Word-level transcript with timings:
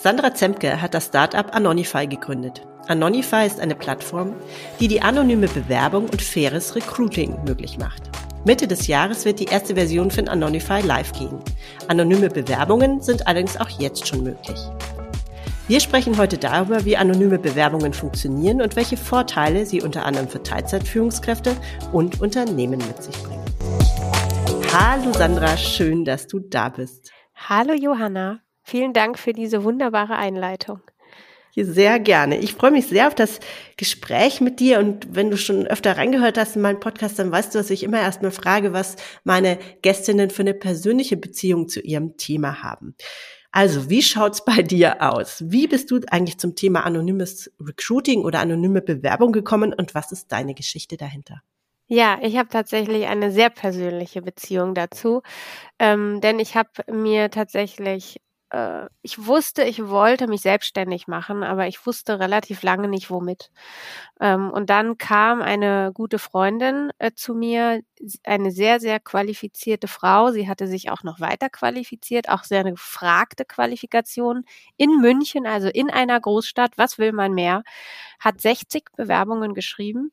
Sandra 0.00 0.32
Zemke 0.32 0.80
hat 0.80 0.94
das 0.94 1.06
Startup 1.06 1.52
Anonify 1.52 2.06
gegründet. 2.06 2.64
Anonify 2.86 3.44
ist 3.44 3.58
eine 3.58 3.74
Plattform, 3.74 4.32
die 4.78 4.86
die 4.86 5.02
anonyme 5.02 5.48
Bewerbung 5.48 6.04
und 6.04 6.22
faires 6.22 6.76
Recruiting 6.76 7.36
möglich 7.44 7.78
macht. 7.78 8.02
Mitte 8.44 8.68
des 8.68 8.86
Jahres 8.86 9.24
wird 9.24 9.40
die 9.40 9.46
erste 9.46 9.74
Version 9.74 10.12
von 10.12 10.28
Anonify 10.28 10.82
live 10.82 11.10
gehen. 11.14 11.40
Anonyme 11.88 12.28
Bewerbungen 12.28 13.00
sind 13.00 13.26
allerdings 13.26 13.56
auch 13.56 13.68
jetzt 13.70 14.06
schon 14.06 14.22
möglich. 14.22 14.56
Wir 15.66 15.80
sprechen 15.80 16.16
heute 16.16 16.38
darüber, 16.38 16.84
wie 16.84 16.96
anonyme 16.96 17.40
Bewerbungen 17.40 17.92
funktionieren 17.92 18.62
und 18.62 18.76
welche 18.76 18.96
Vorteile 18.96 19.66
sie 19.66 19.82
unter 19.82 20.06
anderem 20.06 20.28
für 20.28 20.44
Teilzeitführungskräfte 20.44 21.56
und 21.92 22.20
Unternehmen 22.20 22.78
mit 22.78 23.02
sich 23.02 23.20
bringen. 23.24 23.44
Hallo 24.72 25.12
Sandra, 25.12 25.56
schön, 25.56 26.04
dass 26.04 26.28
du 26.28 26.38
da 26.38 26.68
bist. 26.68 27.10
Hallo 27.34 27.74
Johanna, 27.74 28.40
vielen 28.68 28.92
Dank 28.92 29.18
für 29.18 29.32
diese 29.32 29.64
wunderbare 29.64 30.16
Einleitung. 30.16 30.80
Sehr 31.56 31.98
gerne. 31.98 32.38
Ich 32.38 32.54
freue 32.54 32.70
mich 32.70 32.86
sehr 32.86 33.08
auf 33.08 33.14
das 33.14 33.40
Gespräch 33.76 34.40
mit 34.40 34.60
dir 34.60 34.78
und 34.78 35.14
wenn 35.14 35.30
du 35.30 35.36
schon 35.36 35.66
öfter 35.66 35.96
reingehört 35.96 36.38
hast 36.38 36.54
in 36.54 36.62
meinen 36.62 36.78
Podcast, 36.78 37.18
dann 37.18 37.32
weißt 37.32 37.52
du, 37.52 37.58
dass 37.58 37.70
ich 37.70 37.82
immer 37.82 38.00
erstmal 38.00 38.30
frage, 38.30 38.72
was 38.72 38.94
meine 39.24 39.58
Gästinnen 39.82 40.30
für 40.30 40.42
eine 40.42 40.54
persönliche 40.54 41.16
Beziehung 41.16 41.68
zu 41.68 41.80
ihrem 41.80 42.16
Thema 42.16 42.62
haben. 42.62 42.94
Also, 43.50 43.88
wie 43.88 44.02
schaut's 44.02 44.44
bei 44.44 44.62
dir 44.62 45.02
aus? 45.02 45.42
Wie 45.46 45.66
bist 45.66 45.90
du 45.90 46.00
eigentlich 46.10 46.38
zum 46.38 46.54
Thema 46.54 46.84
anonymes 46.84 47.50
Recruiting 47.58 48.22
oder 48.22 48.40
anonyme 48.40 48.82
Bewerbung 48.82 49.32
gekommen 49.32 49.72
und 49.72 49.94
was 49.94 50.12
ist 50.12 50.30
deine 50.30 50.54
Geschichte 50.54 50.96
dahinter? 50.96 51.42
Ja, 51.88 52.18
ich 52.22 52.36
habe 52.36 52.50
tatsächlich 52.50 53.06
eine 53.06 53.32
sehr 53.32 53.48
persönliche 53.48 54.20
Beziehung 54.20 54.74
dazu, 54.74 55.22
ähm, 55.78 56.20
denn 56.20 56.38
ich 56.38 56.54
habe 56.54 56.68
mir 56.92 57.30
tatsächlich 57.30 58.20
äh, 58.50 58.86
ich 59.02 59.26
wusste, 59.26 59.64
ich 59.64 59.88
wollte 59.88 60.26
mich 60.26 60.40
selbstständig 60.42 61.06
machen, 61.06 61.42
aber 61.42 61.66
ich 61.66 61.84
wusste 61.86 62.18
relativ 62.18 62.62
lange 62.62 62.88
nicht 62.88 63.10
womit. 63.10 63.50
Ähm, 64.20 64.50
und 64.50 64.70
dann 64.70 64.98
kam 64.98 65.42
eine 65.42 65.90
gute 65.94 66.18
Freundin 66.18 66.90
äh, 66.98 67.12
zu 67.14 67.34
mir, 67.34 67.82
eine 68.24 68.50
sehr, 68.50 68.80
sehr 68.80 69.00
qualifizierte 69.00 69.88
Frau. 69.88 70.30
Sie 70.30 70.48
hatte 70.48 70.66
sich 70.66 70.90
auch 70.90 71.02
noch 71.02 71.20
weiter 71.20 71.50
qualifiziert, 71.50 72.28
auch 72.28 72.44
sehr 72.44 72.60
eine 72.60 72.72
gefragte 72.72 73.44
Qualifikation 73.44 74.44
in 74.76 75.00
München, 75.00 75.46
also 75.46 75.68
in 75.68 75.90
einer 75.90 76.20
Großstadt. 76.20 76.72
Was 76.76 76.98
will 76.98 77.12
man 77.12 77.34
mehr? 77.34 77.62
Hat 78.20 78.40
60 78.40 78.84
Bewerbungen 78.96 79.54
geschrieben 79.54 80.12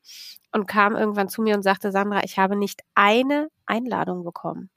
und 0.52 0.68
kam 0.68 0.96
irgendwann 0.96 1.30
zu 1.30 1.42
mir 1.42 1.56
und 1.56 1.64
sagte, 1.64 1.92
Sandra, 1.92 2.24
ich 2.24 2.38
habe 2.40 2.56
nicht 2.56 2.82
eine 2.96 3.50
Einladung 3.66 4.24
bekommen. 4.24 4.70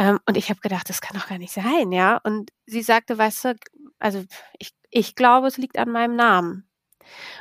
Ähm, 0.00 0.18
und 0.24 0.38
ich 0.38 0.48
habe 0.48 0.60
gedacht, 0.60 0.88
das 0.88 1.02
kann 1.02 1.18
doch 1.18 1.28
gar 1.28 1.36
nicht 1.36 1.52
sein, 1.52 1.92
ja. 1.92 2.18
Und 2.24 2.50
sie 2.64 2.80
sagte, 2.80 3.18
weißt 3.18 3.44
du, 3.44 3.54
also 3.98 4.24
ich, 4.58 4.72
ich 4.90 5.14
glaube, 5.14 5.46
es 5.46 5.58
liegt 5.58 5.78
an 5.78 5.90
meinem 5.90 6.16
Namen. 6.16 6.66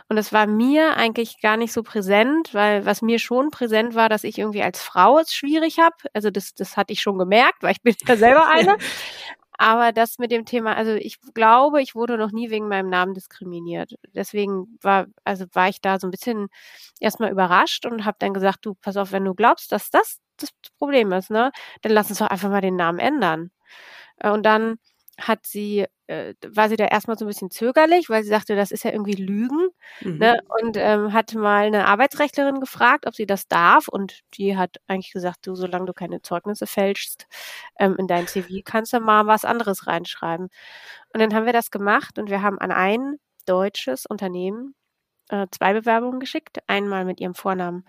Und 0.10 0.18
das 0.18 0.34
war 0.34 0.46
mir 0.46 0.98
eigentlich 0.98 1.40
gar 1.42 1.56
nicht 1.56 1.72
so 1.72 1.84
präsent, 1.84 2.54
weil 2.54 2.86
was 2.86 3.02
mir 3.02 3.18
schon 3.20 3.50
präsent 3.50 3.96
war, 3.96 4.10
dass 4.10 4.26
ich 4.26 4.38
irgendwie 4.40 4.64
als 4.64 4.82
Frau 4.82 5.20
es 5.20 5.34
schwierig 5.34 5.80
habe. 5.80 5.96
Also 6.14 6.32
das, 6.32 6.54
das 6.54 6.76
hatte 6.76 6.92
ich 6.92 7.02
schon 7.02 7.18
gemerkt, 7.18 7.64
weil 7.64 7.72
ich 7.72 7.82
bin 7.82 7.96
ja 8.06 8.18
selber 8.18 8.48
eine. 8.50 8.76
Aber 9.62 9.92
das 9.92 10.20
mit 10.20 10.32
dem 10.32 10.46
Thema, 10.46 10.76
also 10.78 10.94
ich 10.94 11.20
glaube, 11.34 11.82
ich 11.82 11.94
wurde 11.94 12.18
noch 12.18 12.32
nie 12.32 12.50
wegen 12.50 12.70
meinem 12.70 12.90
Namen 12.90 13.14
diskriminiert. 13.14 13.94
Deswegen 14.16 14.78
war, 14.82 15.08
also 15.26 15.46
war 15.54 15.68
ich 15.68 15.82
da 15.82 16.00
so 16.00 16.08
ein 16.08 16.12
bisschen 16.12 16.48
erstmal 17.02 17.30
überrascht 17.32 17.86
und 17.86 18.06
habe 18.06 18.16
dann 18.22 18.34
gesagt, 18.34 18.60
du, 18.66 18.76
pass 18.76 18.96
auf, 18.98 19.12
wenn 19.12 19.26
du 19.26 19.36
glaubst, 19.36 19.72
dass 19.74 19.90
das 19.90 20.20
das 20.38 20.52
Problem 20.78 21.12
ist, 21.12 21.30
ne? 21.32 21.52
Dann 21.82 21.92
lass 21.92 22.10
uns 22.10 22.20
doch 22.20 22.28
einfach 22.28 22.50
mal 22.50 22.62
den 22.62 22.78
Namen 22.78 23.00
ändern. 23.00 23.52
Äh, 24.20 24.32
und 24.32 24.44
dann 24.46 24.78
hat 25.20 25.46
sie, 25.46 25.86
äh, 26.08 26.34
war 26.48 26.70
sie 26.70 26.76
da 26.76 26.86
erstmal 26.86 27.18
so 27.18 27.26
ein 27.26 27.28
bisschen 27.28 27.52
zögerlich, 27.52 28.10
weil 28.10 28.24
sie 28.24 28.30
sagte, 28.30 28.56
das 28.56 28.72
ist 28.72 28.84
ja 28.84 28.92
irgendwie 28.92 29.14
Lügen. 29.14 29.70
Mhm. 30.02 30.18
Ne? 30.18 30.40
Und 30.62 30.78
ähm, 30.78 31.14
hat 31.14 31.34
mal 31.36 31.66
eine 31.66 31.86
Arbeitsrechtlerin 31.86 32.60
gefragt, 32.60 33.06
ob 33.08 33.16
sie 33.16 33.26
das 33.26 33.48
darf. 33.48 33.88
Und 33.88 34.22
die 34.36 34.58
hat 34.58 34.78
eigentlich 34.88 35.14
gesagt, 35.14 35.46
du, 35.48 35.56
solange 35.56 35.86
du 35.86 35.94
keine 35.94 36.22
Zeugnisse 36.22 36.68
fälschst, 36.68 37.28
ähm, 37.80 37.96
in 37.98 38.08
dein 38.08 38.28
CV 38.28 38.62
kannst 38.64 38.94
du 38.94 39.00
mal 39.00 39.28
was 39.28 39.46
anderes 39.46 39.88
reinschreiben. 39.88 40.50
Und 41.14 41.20
dann 41.20 41.34
haben 41.34 41.46
wir 41.46 41.54
das 41.54 41.72
gemacht 41.72 42.20
und 42.20 42.30
wir 42.30 42.42
haben 42.42 42.60
an 42.60 42.72
ein 42.72 43.18
deutsches 43.46 44.06
Unternehmen 44.06 44.76
äh, 45.30 45.48
zwei 45.52 45.74
Bewerbungen 45.74 46.20
geschickt. 46.20 46.60
Einmal 46.68 47.06
mit 47.06 47.20
ihrem 47.20 47.36
Vornamen 47.36 47.86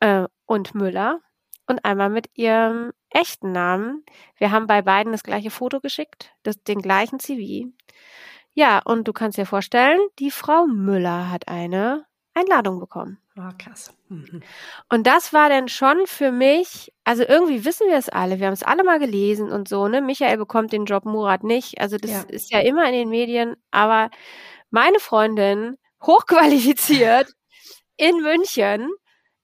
äh, 0.00 0.26
und 0.46 0.74
Müller 0.74 1.20
und 1.70 1.84
einmal 1.84 2.10
mit 2.10 2.28
ihrem 2.34 2.92
echten 3.10 3.52
Namen. 3.52 4.04
Wir 4.36 4.50
haben 4.50 4.66
bei 4.66 4.82
beiden 4.82 5.12
das 5.12 5.22
gleiche 5.22 5.50
Foto 5.50 5.80
geschickt, 5.80 6.32
das, 6.42 6.62
den 6.62 6.82
gleichen 6.82 7.18
CV. 7.18 7.70
Ja, 8.52 8.80
und 8.84 9.06
du 9.08 9.12
kannst 9.12 9.38
dir 9.38 9.46
vorstellen, 9.46 10.00
die 10.18 10.30
Frau 10.30 10.66
Müller 10.66 11.30
hat 11.30 11.48
eine 11.48 12.04
Einladung 12.34 12.78
bekommen. 12.80 13.18
Oh, 13.36 13.50
krass. 13.58 13.94
Mhm. 14.08 14.42
Und 14.88 15.06
das 15.06 15.32
war 15.32 15.48
dann 15.48 15.68
schon 15.68 16.06
für 16.06 16.30
mich, 16.30 16.92
also 17.04 17.22
irgendwie 17.22 17.64
wissen 17.64 17.86
wir 17.88 17.96
es 17.96 18.08
alle, 18.08 18.38
wir 18.38 18.46
haben 18.46 18.54
es 18.54 18.62
alle 18.62 18.84
mal 18.84 18.98
gelesen 18.98 19.50
und 19.50 19.68
so, 19.68 19.88
ne? 19.88 20.00
Michael 20.00 20.36
bekommt 20.36 20.72
den 20.72 20.84
Job, 20.84 21.04
Murat 21.04 21.42
nicht. 21.42 21.80
Also 21.80 21.96
das 21.96 22.10
ja. 22.10 22.22
ist 22.28 22.50
ja 22.50 22.60
immer 22.60 22.86
in 22.86 22.92
den 22.92 23.08
Medien, 23.08 23.56
aber 23.70 24.10
meine 24.70 25.00
Freundin, 25.00 25.78
hochqualifiziert 26.02 27.32
in 27.96 28.20
München, 28.22 28.90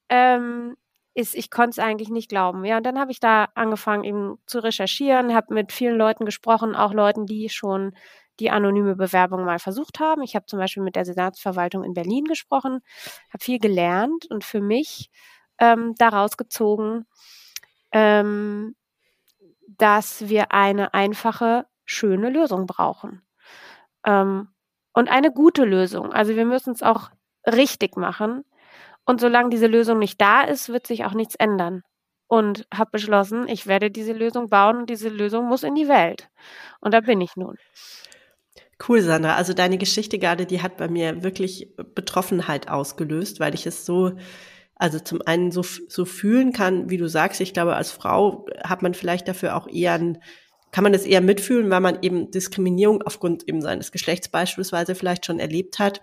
ähm, 0.09 0.77
ist, 1.17 1.35
ich 1.35 1.51
konnte 1.51 1.71
es 1.71 1.79
eigentlich 1.79 2.11
nicht 2.11 2.29
glauben. 2.29 2.65
Ja, 2.65 2.77
und 2.77 2.85
dann 2.85 2.99
habe 2.99 3.11
ich 3.11 3.21
da 3.21 3.49
angefangen 3.55 4.05
eben 4.05 4.39
zu 4.47 4.63
recherchieren, 4.63 5.35
habe 5.35 5.55
mit 5.55 5.73
vielen 5.73 5.97
Leuten 5.97 6.27
gesprochen, 6.27 6.77
auch 6.77 6.93
Leuten, 6.93 7.25
die 7.25 7.49
schon 7.49 7.95
die 8.39 8.51
anonyme 8.51 8.97
Bewerbung 8.97 9.47
mal 9.47 9.59
versucht 9.59 9.99
haben. 9.99 10.23
Ich 10.23 10.37
habe 10.37 10.45
zum 10.45 10.59
Beispiel 10.59 10.83
mit 10.83 10.95
der 10.95 11.07
Senatsverwaltung 11.07 11.85
in 11.85 11.95
Berlin 11.95 12.25
gesprochen, 12.25 12.81
habe 13.33 13.43
viel 13.43 13.59
gelernt 13.59 14.27
und 14.31 14.45
für 14.45 14.61
mich 14.61 15.11
ähm, 15.59 15.95
daraus 15.97 16.37
gezogen, 16.37 17.07
ähm, 17.93 18.77
dass 19.69 20.29
wir 20.29 20.53
eine 20.53 20.93
einfache, 20.93 21.67
schöne 21.87 22.29
Lösung 22.29 22.67
brauchen. 22.67 23.23
Ähm, 24.05 24.49
und 24.93 25.09
eine 25.09 25.33
gute 25.33 25.65
Lösung. 25.65 26.13
Also 26.13 26.37
wir 26.37 26.45
müssen 26.45 26.75
es 26.75 26.83
auch 26.83 27.11
richtig 27.47 27.97
machen. 27.97 28.45
Und 29.07 29.21
solange 29.21 29.51
diese 29.51 29.69
Lösung 29.69 29.99
nicht 29.99 30.21
da 30.21 30.43
ist, 30.43 30.69
wird 30.69 30.87
sich 30.87 31.05
auch 31.05 31.15
nichts 31.15 31.37
ändern. 31.37 31.83
Und 32.29 32.67
habe 32.75 32.91
beschlossen, 32.93 33.47
ich 33.49 33.69
werde 33.69 33.91
diese 33.91 34.13
Lösung 34.13 34.49
bauen 34.49 34.79
und 34.79 34.91
diese 34.91 35.09
Lösung 35.09 35.47
muss 35.47 35.63
in 35.63 35.77
die 35.77 35.89
Welt. 35.89 36.29
Und 36.81 36.93
da 36.93 37.01
bin 37.01 37.21
ich 37.21 37.37
nun. 37.37 37.57
Cool, 38.87 39.01
Sandra. 39.01 39.37
Also 39.37 39.55
deine 39.55 39.79
Geschichte 39.79 40.19
gerade, 40.19 40.45
die 40.45 40.61
hat 40.61 40.77
bei 40.77 40.89
mir 40.89 41.23
wirklich 41.23 41.73
Betroffenheit 41.95 42.69
ausgelöst, 42.69 43.39
weil 43.39 43.55
ich 43.55 43.65
es 43.65 43.87
so, 43.87 44.13
also 44.75 44.99
zum 44.99 45.23
einen 45.25 45.53
so, 45.53 45.63
so 45.63 46.05
fühlen 46.05 46.53
kann, 46.53 46.91
wie 46.91 46.99
du 46.99 47.09
sagst. 47.09 47.41
Ich 47.41 47.55
glaube, 47.55 47.77
als 47.77 47.93
Frau 47.93 48.47
hat 48.65 48.83
man 48.83 48.93
vielleicht 48.93 49.29
dafür 49.29 49.57
auch 49.57 49.69
eher 49.69 49.95
ein, 49.95 50.19
kann 50.73 50.83
man 50.83 50.93
das 50.93 51.07
eher 51.07 51.21
mitfühlen, 51.21 51.71
weil 51.71 51.81
man 51.81 52.03
eben 52.03 52.33
Diskriminierung 52.33 53.03
aufgrund 53.03 53.49
eben 53.49 53.63
seines 53.63 53.93
Geschlechts 53.93 54.29
beispielsweise 54.29 54.97
vielleicht 54.97 55.25
schon 55.25 55.39
erlebt 55.39 55.79
hat. 55.79 56.03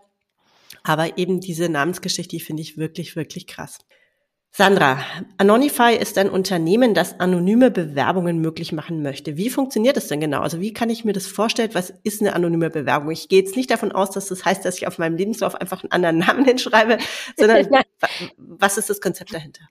Aber 0.84 1.18
eben 1.18 1.40
diese 1.40 1.70
Namensgeschichte, 1.70 2.36
die 2.36 2.42
finde 2.42 2.62
ich 2.62 2.78
wirklich, 2.78 3.16
wirklich 3.16 3.48
krass. 3.48 3.80
Sandra, 4.56 5.00
Anonify 5.40 5.96
ist 5.96 6.16
ein 6.20 6.30
Unternehmen, 6.30 6.94
das 6.94 7.20
anonyme 7.20 7.72
Bewerbungen 7.72 8.38
möglich 8.40 8.72
machen 8.72 9.02
möchte. 9.02 9.36
Wie 9.36 9.50
funktioniert 9.50 9.98
das 9.98 10.10
denn 10.10 10.20
genau? 10.20 10.42
Also 10.42 10.60
wie 10.60 10.74
kann 10.74 10.92
ich 10.92 11.04
mir 11.04 11.14
das 11.14 11.26
vorstellen? 11.26 11.72
Was 11.74 11.92
ist 12.04 12.22
eine 12.22 12.36
anonyme 12.36 12.70
Bewerbung? 12.70 13.10
Ich 13.10 13.30
gehe 13.30 13.40
jetzt 13.40 13.56
nicht 13.56 13.72
davon 13.72 13.92
aus, 13.92 14.12
dass 14.12 14.28
das 14.28 14.46
heißt, 14.46 14.64
dass 14.64 14.78
ich 14.78 14.86
auf 14.86 15.00
meinem 15.00 15.18
Lebenslauf 15.18 15.56
einfach 15.56 15.82
einen 15.82 15.92
anderen 15.92 16.20
Namen 16.20 16.46
hinschreibe, 16.46 17.00
sondern 17.36 17.68
was 18.38 18.78
ist 18.78 18.92
das 18.92 19.02
Konzept 19.02 19.34
dahinter? 19.34 19.64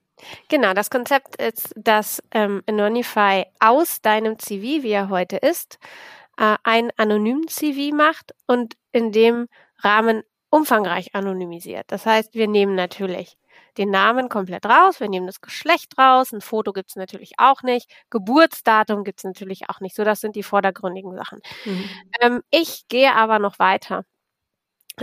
Genau, 0.48 0.74
das 0.74 0.90
Konzept 0.90 1.40
ist, 1.40 1.72
dass 1.76 2.20
ähm, 2.32 2.64
Anonify 2.66 3.44
aus 3.60 4.00
deinem 4.00 4.36
CV, 4.40 4.82
wie 4.82 4.90
er 4.90 5.10
heute 5.10 5.36
ist, 5.36 5.78
äh, 6.38 6.56
ein 6.64 6.90
anonymen 6.96 7.46
CV 7.46 7.94
macht 7.94 8.34
und 8.48 8.74
in 8.90 9.12
dem 9.12 9.46
Rahmen 9.78 10.24
umfangreich 10.52 11.14
anonymisiert. 11.14 11.86
Das 11.88 12.04
heißt, 12.04 12.34
wir 12.34 12.46
nehmen 12.46 12.74
natürlich 12.74 13.38
den 13.78 13.90
Namen 13.90 14.28
komplett 14.28 14.66
raus, 14.66 15.00
wir 15.00 15.08
nehmen 15.08 15.26
das 15.26 15.40
Geschlecht 15.40 15.96
raus, 15.98 16.30
ein 16.32 16.42
Foto 16.42 16.74
gibt's 16.74 16.94
natürlich 16.94 17.32
auch 17.38 17.62
nicht, 17.62 17.90
Geburtsdatum 18.10 19.02
gibt's 19.02 19.24
natürlich 19.24 19.70
auch 19.70 19.80
nicht. 19.80 19.96
So, 19.96 20.04
das 20.04 20.20
sind 20.20 20.36
die 20.36 20.42
vordergründigen 20.42 21.16
Sachen. 21.16 21.40
Mhm. 21.64 21.88
Ähm, 22.20 22.42
ich 22.50 22.86
gehe 22.88 23.14
aber 23.14 23.38
noch 23.38 23.58
weiter. 23.58 24.04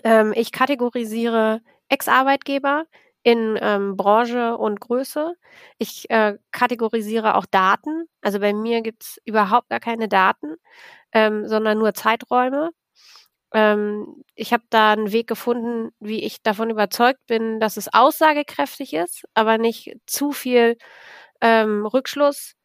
Ähm, 0.04 0.34
ich 0.36 0.52
kategorisiere 0.52 1.62
Ex-Arbeitgeber 1.90 2.86
in 3.24 3.58
ähm, 3.60 3.98
Branche 3.98 4.56
und 4.56 4.80
Größe. 4.80 5.34
Ich 5.80 6.08
äh, 6.12 6.38
kategorisiere 6.52 7.36
auch 7.36 7.48
Daten. 7.48 8.06
Also 8.22 8.40
bei 8.40 8.54
mir 8.54 8.82
gibt's 8.82 9.18
überhaupt 9.26 9.70
gar 9.70 9.80
keine 9.80 10.08
Daten, 10.08 10.58
ähm, 11.12 11.48
sondern 11.48 11.80
nur 11.80 11.96
Zeiträume 11.96 12.70
ähm, 13.54 14.24
ich 14.36 14.54
habe 14.54 14.64
da 14.70 14.94
einen 14.94 15.12
Weg 15.12 15.28
gefunden, 15.28 15.90
wie 16.00 16.24
ich 16.24 16.42
davon 16.44 16.70
überzeugt 16.70 17.26
bin, 17.28 17.60
dass 17.60 17.78
es 17.78 17.94
aussagekräftig 17.94 18.94
ist, 18.94 19.24
aber 19.34 19.58
nicht 19.58 19.96
zu 20.06 20.32
viel 20.32 20.78
ähm, 21.42 21.86
Rückschluss 21.86 22.56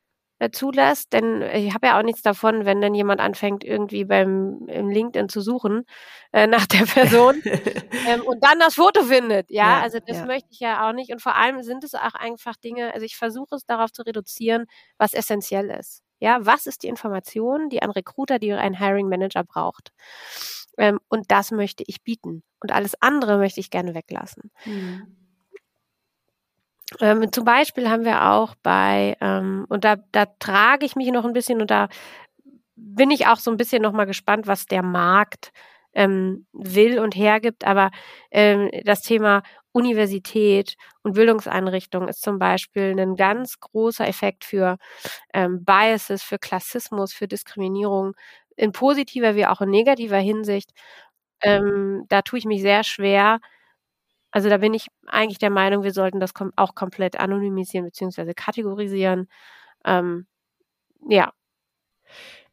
äh, 0.40 0.50
zulässt, 0.50 1.12
denn 1.12 1.42
ich 1.42 1.75
habe 1.75 1.86
ja 1.86 1.98
auch 1.98 2.02
nichts 2.02 2.22
davon, 2.22 2.64
wenn 2.64 2.81
dann 2.81 2.94
jemand 2.94 3.20
anfängt, 3.20 3.64
irgendwie 3.64 4.04
beim 4.04 4.66
im 4.69 4.90
LinkedIn 4.90 5.28
zu 5.28 5.40
suchen 5.40 5.84
äh, 6.32 6.46
nach 6.48 6.66
der 6.66 6.84
Person 6.87 7.40
ähm, 8.08 8.22
und 8.22 8.44
dann 8.44 8.58
das 8.58 8.75
Foto 8.75 9.04
findet. 9.04 9.50
Ja, 9.50 9.78
ja 9.78 9.82
also 9.82 9.98
das 10.06 10.19
ja. 10.19 10.26
möchte 10.26 10.48
ich 10.50 10.60
ja 10.60 10.88
auch 10.88 10.92
nicht. 10.92 11.12
Und 11.12 11.22
vor 11.22 11.37
allem 11.37 11.62
sind 11.62 11.84
es 11.84 11.94
auch 11.94 12.14
einfach 12.14 12.56
Dinge, 12.56 12.92
also 12.92 13.06
ich 13.06 13.16
versuche 13.16 13.54
es 13.54 13.64
darauf 13.66 13.92
zu 13.92 14.02
reduzieren, 14.02 14.66
was 14.98 15.14
essentiell 15.14 15.70
ist. 15.70 16.03
Ja, 16.25 16.38
was 16.47 16.65
ist 16.65 16.82
die 16.85 16.88
Information, 16.88 17.69
die 17.69 17.82
ein 17.82 17.91
Recruiter, 17.91 18.38
die 18.38 18.50
ein 18.55 18.79
Hiring 18.79 19.11
Manager 19.11 19.44
braucht? 19.44 19.93
Ähm, 20.79 20.99
und 21.09 21.31
das 21.31 21.50
möchte 21.50 21.85
ich 21.87 22.03
bieten. 22.03 22.43
Und 22.61 22.73
alles 22.73 22.94
andere 23.03 23.37
möchte 23.37 23.61
ich 23.61 23.69
gerne 23.69 23.94
weglassen. 23.94 24.50
Mhm. 24.65 25.17
Ähm, 27.00 27.31
zum 27.31 27.44
Beispiel 27.44 27.91
haben 27.91 28.06
wir 28.06 28.31
auch 28.31 28.55
bei, 28.62 29.19
ähm, 29.21 29.67
und 29.69 29.85
da, 29.85 29.97
da 30.12 30.25
trage 30.38 30.87
ich 30.87 30.97
mich 30.97 31.12
noch 31.12 31.26
ein 31.26 31.35
bisschen 31.35 31.61
und 31.61 31.71
da 31.71 31.88
bin 32.75 33.11
ich 33.11 33.26
auch 33.26 33.38
so 33.38 33.50
ein 33.50 33.59
bisschen 33.59 33.82
nochmal 33.82 34.06
gespannt, 34.06 34.47
was 34.47 34.65
der 34.65 34.82
Markt 34.82 35.53
ähm, 35.94 36.46
will 36.52 36.99
und 37.00 37.14
hergibt. 37.17 37.64
Aber 37.67 37.91
ähm, 38.31 38.70
das 38.85 39.02
Thema 39.02 39.43
Universität 39.73 40.76
und 41.02 41.14
Bildungseinrichtungen 41.14 42.08
ist 42.08 42.23
zum 42.23 42.38
Beispiel 42.38 42.99
ein 42.99 43.17
ganz 43.17 43.58
großer 43.61 44.06
Effekt 44.08 44.44
für 44.44 44.76
ähm, 45.35 45.64
Biases, 45.64 46.23
für 46.23 46.38
Klassismus, 46.38 47.12
für 47.12 47.29
Diskriminierung 47.29 48.14
in 48.56 48.73
positiver 48.73 49.35
wie 49.37 49.46
auch 49.46 49.61
in 49.61 49.70
negativer 49.70 50.19
Hinsicht. 50.19 50.70
Ähm, 51.43 52.05
da 52.08 52.23
tue 52.23 52.38
ich 52.38 52.44
mich 52.47 52.62
sehr 52.62 52.85
schwer, 52.85 53.40
also 54.32 54.49
da 54.49 54.58
bin 54.58 54.75
ich 54.75 54.88
eigentlich 55.06 55.38
der 55.38 55.50
Meinung, 55.50 55.85
wir 55.85 55.93
sollten 55.93 56.20
das 56.20 56.35
kom 56.35 56.52
auch 56.56 56.75
komplett 56.75 57.19
anonymisieren 57.20 57.87
bzw. 57.87 58.35
kategorisieren. 58.35 59.29
Ähm, 59.85 60.26
ja, 61.08 61.32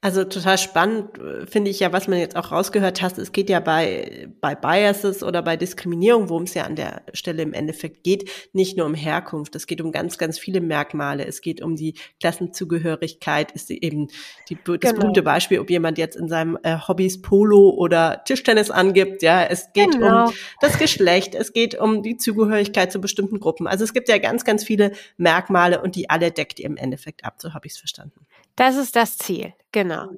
also 0.03 0.23
total 0.23 0.57
spannend 0.57 1.19
äh, 1.19 1.45
finde 1.45 1.69
ich 1.69 1.79
ja, 1.79 1.93
was 1.93 2.07
man 2.07 2.17
jetzt 2.17 2.35
auch 2.35 2.51
rausgehört 2.51 3.03
hast. 3.03 3.19
Es 3.19 3.31
geht 3.31 3.51
ja 3.51 3.59
bei, 3.59 4.29
bei 4.41 4.55
Biases 4.55 5.21
oder 5.21 5.43
bei 5.43 5.57
Diskriminierung, 5.57 6.29
worum 6.29 6.43
es 6.43 6.55
ja 6.55 6.63
an 6.63 6.75
der 6.75 7.03
Stelle 7.13 7.43
im 7.43 7.53
Endeffekt 7.53 8.03
geht, 8.03 8.27
nicht 8.51 8.77
nur 8.77 8.87
um 8.87 8.95
Herkunft. 8.95 9.55
Es 9.55 9.67
geht 9.67 9.79
um 9.79 9.91
ganz, 9.91 10.17
ganz 10.17 10.39
viele 10.39 10.59
Merkmale. 10.59 11.27
Es 11.27 11.41
geht 11.41 11.61
um 11.61 11.75
die 11.75 11.93
Klassenzugehörigkeit. 12.19 13.51
Ist 13.51 13.69
eben 13.69 14.07
die, 14.49 14.57
das 14.65 14.79
genau. 14.79 15.01
berühmte 15.01 15.21
Beispiel, 15.21 15.59
ob 15.59 15.69
jemand 15.69 15.99
jetzt 15.99 16.15
in 16.15 16.27
seinem 16.27 16.57
äh, 16.63 16.77
Hobbys 16.79 17.21
Polo 17.21 17.69
oder 17.69 18.23
Tischtennis 18.25 18.71
angibt. 18.71 19.21
Ja, 19.21 19.43
es 19.43 19.71
geht 19.73 19.91
genau. 19.91 20.29
um 20.29 20.33
das 20.61 20.79
Geschlecht. 20.79 21.35
Es 21.35 21.53
geht 21.53 21.79
um 21.79 22.01
die 22.01 22.17
Zugehörigkeit 22.17 22.91
zu 22.91 22.99
bestimmten 22.99 23.39
Gruppen. 23.39 23.67
Also 23.67 23.83
es 23.83 23.93
gibt 23.93 24.09
ja 24.09 24.17
ganz, 24.17 24.45
ganz 24.45 24.63
viele 24.63 24.93
Merkmale 25.17 25.79
und 25.79 25.95
die 25.95 26.09
alle 26.09 26.31
deckt 26.31 26.59
ihr 26.59 26.65
im 26.65 26.77
Endeffekt 26.77 27.23
ab. 27.23 27.35
So 27.37 27.53
habe 27.53 27.67
ich 27.67 27.73
es 27.73 27.77
verstanden. 27.77 28.25
Das 28.55 28.75
ist 28.75 28.95
das 28.95 29.17
Ziel, 29.17 29.53
genau. 29.71 30.09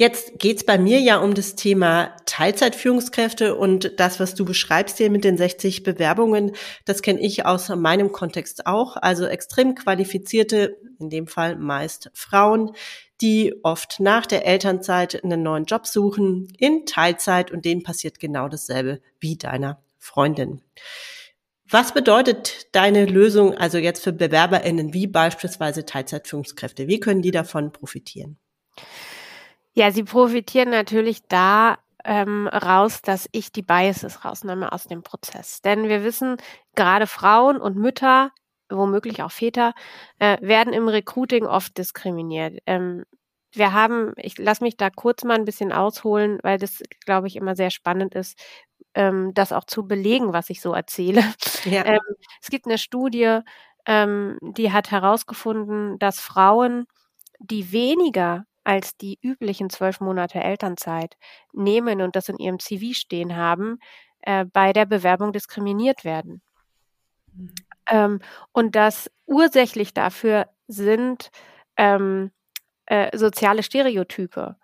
Jetzt 0.00 0.38
geht's 0.38 0.64
bei 0.64 0.78
mir 0.78 0.98
ja 0.98 1.18
um 1.18 1.34
das 1.34 1.56
Thema 1.56 2.16
Teilzeitführungskräfte 2.24 3.54
und 3.54 4.00
das, 4.00 4.18
was 4.18 4.34
du 4.34 4.46
beschreibst 4.46 4.96
hier 4.96 5.10
mit 5.10 5.24
den 5.24 5.36
60 5.36 5.82
Bewerbungen, 5.82 6.52
das 6.86 7.02
kenne 7.02 7.20
ich 7.20 7.44
aus 7.44 7.68
meinem 7.68 8.10
Kontext 8.10 8.66
auch. 8.66 8.96
Also 8.96 9.26
extrem 9.26 9.74
qualifizierte, 9.74 10.78
in 10.98 11.10
dem 11.10 11.26
Fall 11.26 11.56
meist 11.56 12.10
Frauen, 12.14 12.72
die 13.20 13.54
oft 13.62 14.00
nach 14.00 14.24
der 14.24 14.46
Elternzeit 14.46 15.22
einen 15.22 15.42
neuen 15.42 15.66
Job 15.66 15.86
suchen, 15.86 16.48
in 16.56 16.86
Teilzeit 16.86 17.50
und 17.50 17.66
denen 17.66 17.82
passiert 17.82 18.18
genau 18.18 18.48
dasselbe 18.48 19.02
wie 19.18 19.36
deiner 19.36 19.82
Freundin. 19.98 20.62
Was 21.70 21.94
bedeutet 21.94 22.74
deine 22.74 23.06
Lösung 23.06 23.54
also 23.54 23.78
jetzt 23.78 24.02
für 24.02 24.12
BewerberInnen 24.12 24.92
wie 24.92 25.06
beispielsweise 25.06 25.84
Teilzeitführungskräfte? 25.84 26.88
Wie 26.88 26.98
können 26.98 27.22
die 27.22 27.30
davon 27.30 27.70
profitieren? 27.70 28.38
Ja, 29.72 29.92
sie 29.92 30.02
profitieren 30.02 30.70
natürlich 30.70 31.22
da 31.28 31.78
ähm, 32.04 32.48
raus, 32.48 33.02
dass 33.02 33.28
ich 33.30 33.52
die 33.52 33.62
Biases 33.62 34.24
rausnehme 34.24 34.72
aus 34.72 34.84
dem 34.84 35.02
Prozess. 35.02 35.62
Denn 35.62 35.88
wir 35.88 36.02
wissen, 36.02 36.38
gerade 36.74 37.06
Frauen 37.06 37.60
und 37.60 37.76
Mütter, 37.76 38.32
womöglich 38.68 39.22
auch 39.22 39.30
Väter, 39.30 39.72
äh, 40.18 40.38
werden 40.40 40.72
im 40.72 40.88
Recruiting 40.88 41.46
oft 41.46 41.78
diskriminiert. 41.78 42.58
Ähm, 42.66 43.04
wir 43.52 43.72
haben, 43.72 44.12
ich 44.16 44.38
lasse 44.38 44.64
mich 44.64 44.76
da 44.76 44.90
kurz 44.90 45.24
mal 45.24 45.34
ein 45.34 45.44
bisschen 45.44 45.72
ausholen, 45.72 46.38
weil 46.42 46.58
das, 46.58 46.82
glaube 47.04 47.26
ich, 47.26 47.36
immer 47.36 47.56
sehr 47.56 47.70
spannend 47.70 48.14
ist, 48.14 48.40
ähm, 48.94 49.32
das 49.34 49.52
auch 49.52 49.64
zu 49.64 49.86
belegen, 49.86 50.32
was 50.32 50.50
ich 50.50 50.60
so 50.60 50.72
erzähle. 50.72 51.22
Ja. 51.64 51.84
Ähm, 51.84 52.00
es 52.40 52.48
gibt 52.48 52.66
eine 52.66 52.78
Studie, 52.78 53.40
ähm, 53.86 54.38
die 54.40 54.72
hat 54.72 54.90
herausgefunden, 54.90 55.98
dass 55.98 56.20
Frauen, 56.20 56.86
die 57.38 57.72
weniger 57.72 58.46
als 58.64 58.96
die 58.96 59.18
üblichen 59.22 59.70
zwölf 59.70 60.00
Monate 60.00 60.40
Elternzeit 60.40 61.16
nehmen 61.52 62.00
und 62.00 62.16
das 62.16 62.28
in 62.28 62.38
ihrem 62.38 62.58
CV 62.58 62.94
stehen 62.94 63.36
haben, 63.36 63.78
äh, 64.22 64.44
bei 64.44 64.72
der 64.72 64.86
Bewerbung 64.86 65.32
diskriminiert 65.32 66.04
werden. 66.04 66.42
Mhm. 67.32 67.54
Ähm, 67.88 68.20
und 68.52 68.76
dass 68.76 69.10
ursächlich 69.26 69.94
dafür 69.94 70.46
sind 70.66 71.30
ähm, 71.76 72.30
äh, 72.86 73.16
soziale 73.16 73.62
Stereotype 73.62 74.56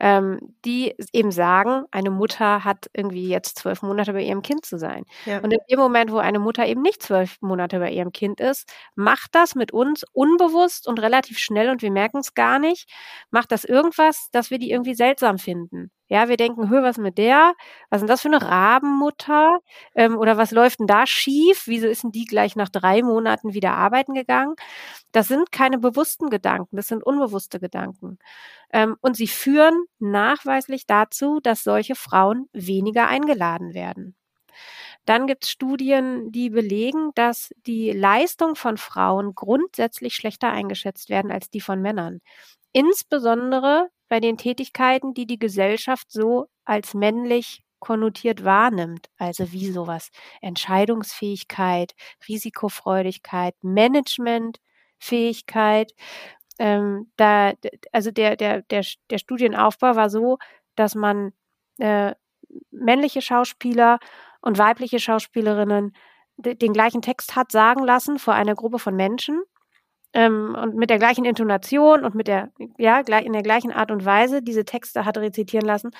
ähm, 0.00 0.40
die 0.64 0.94
eben 1.12 1.30
sagen, 1.30 1.84
eine 1.90 2.10
Mutter 2.10 2.64
hat 2.64 2.90
irgendwie 2.94 3.28
jetzt 3.28 3.58
zwölf 3.58 3.82
Monate 3.82 4.12
bei 4.14 4.22
ihrem 4.22 4.42
Kind 4.42 4.64
zu 4.64 4.78
sein. 4.78 5.04
Ja. 5.26 5.38
Und 5.40 5.52
in 5.52 5.60
dem 5.70 5.78
Moment, 5.78 6.10
wo 6.10 6.18
eine 6.18 6.38
Mutter 6.38 6.66
eben 6.66 6.82
nicht 6.82 7.02
zwölf 7.02 7.36
Monate 7.42 7.78
bei 7.78 7.90
ihrem 7.90 8.10
Kind 8.12 8.40
ist, 8.40 8.68
macht 8.94 9.34
das 9.34 9.54
mit 9.54 9.72
uns 9.72 10.04
unbewusst 10.12 10.88
und 10.88 11.00
relativ 11.00 11.38
schnell 11.38 11.68
und 11.70 11.82
wir 11.82 11.90
merken 11.90 12.18
es 12.18 12.34
gar 12.34 12.58
nicht, 12.58 12.88
macht 13.30 13.52
das 13.52 13.64
irgendwas, 13.64 14.28
dass 14.32 14.50
wir 14.50 14.58
die 14.58 14.70
irgendwie 14.70 14.94
seltsam 14.94 15.38
finden. 15.38 15.90
Ja, 16.08 16.28
wir 16.28 16.36
denken, 16.36 16.70
hör, 16.70 16.82
was 16.82 16.98
mit 16.98 17.18
der? 17.18 17.54
Was 17.88 17.98
ist 17.98 18.02
denn 18.02 18.08
das 18.08 18.22
für 18.22 18.28
eine 18.28 18.42
Rabenmutter? 18.42 19.60
Ähm, 19.94 20.18
oder 20.18 20.36
was 20.36 20.50
läuft 20.50 20.80
denn 20.80 20.88
da 20.88 21.06
schief? 21.06 21.64
Wieso 21.66 21.86
ist 21.86 22.02
denn 22.02 22.10
die 22.10 22.24
gleich 22.24 22.56
nach 22.56 22.68
drei 22.68 23.02
Monaten 23.02 23.54
wieder 23.54 23.74
arbeiten 23.74 24.14
gegangen? 24.14 24.56
Das 25.12 25.28
sind 25.28 25.52
keine 25.52 25.78
bewussten 25.78 26.28
Gedanken, 26.28 26.76
das 26.76 26.88
sind 26.88 27.04
unbewusste 27.04 27.60
Gedanken. 27.60 28.18
Ähm, 28.72 28.96
und 29.00 29.16
sie 29.16 29.28
führen 29.28 29.84
nachweislich 29.98 30.86
dazu, 30.86 31.40
dass 31.42 31.64
solche 31.64 31.94
Frauen 31.94 32.48
weniger 32.52 33.08
eingeladen 33.08 33.74
werden. 33.74 34.16
Dann 35.06 35.26
gibt 35.26 35.44
es 35.44 35.50
Studien, 35.50 36.30
die 36.32 36.50
belegen, 36.50 37.10
dass 37.14 37.50
die 37.66 37.92
Leistung 37.92 38.54
von 38.56 38.76
Frauen 38.76 39.34
grundsätzlich 39.34 40.14
schlechter 40.14 40.50
eingeschätzt 40.50 41.08
werden 41.08 41.30
als 41.32 41.50
die 41.50 41.60
von 41.60 41.80
Männern. 41.82 42.20
Insbesondere 42.72 43.88
bei 44.08 44.20
den 44.20 44.36
Tätigkeiten, 44.36 45.14
die 45.14 45.26
die 45.26 45.38
Gesellschaft 45.38 46.10
so 46.10 46.48
als 46.64 46.94
männlich 46.94 47.62
konnotiert 47.80 48.44
wahrnimmt, 48.44 49.08
also 49.16 49.52
wie 49.52 49.70
sowas 49.72 50.10
Entscheidungsfähigkeit, 50.42 51.92
Risikofreudigkeit, 52.28 53.54
Managementfähigkeit. 53.62 55.92
Ähm, 56.60 57.10
da, 57.16 57.54
also 57.90 58.10
der, 58.10 58.36
der, 58.36 58.60
der, 58.60 58.84
der 59.08 59.18
Studienaufbau 59.18 59.96
war 59.96 60.10
so, 60.10 60.36
dass 60.76 60.94
man 60.94 61.32
äh, 61.78 62.14
männliche 62.70 63.22
Schauspieler 63.22 63.98
und 64.42 64.58
weibliche 64.58 64.98
Schauspielerinnen 64.98 65.94
den 66.36 66.72
gleichen 66.74 67.00
Text 67.00 67.34
hat 67.34 67.50
sagen 67.50 67.82
lassen 67.82 68.18
vor 68.18 68.34
einer 68.34 68.54
Gruppe 68.54 68.78
von 68.78 68.94
Menschen 68.94 69.42
ähm, 70.12 70.54
und 70.54 70.74
mit 70.74 70.90
der 70.90 70.98
gleichen 70.98 71.24
Intonation 71.24 72.04
und 72.04 72.14
mit 72.14 72.28
der, 72.28 72.50
ja, 72.78 73.00
in 73.00 73.32
der 73.32 73.42
gleichen 73.42 73.72
Art 73.72 73.90
und 73.90 74.04
Weise 74.04 74.42
diese 74.42 74.66
Texte 74.66 75.06
hat 75.06 75.16
rezitieren 75.16 75.66
lassen, 75.66 75.92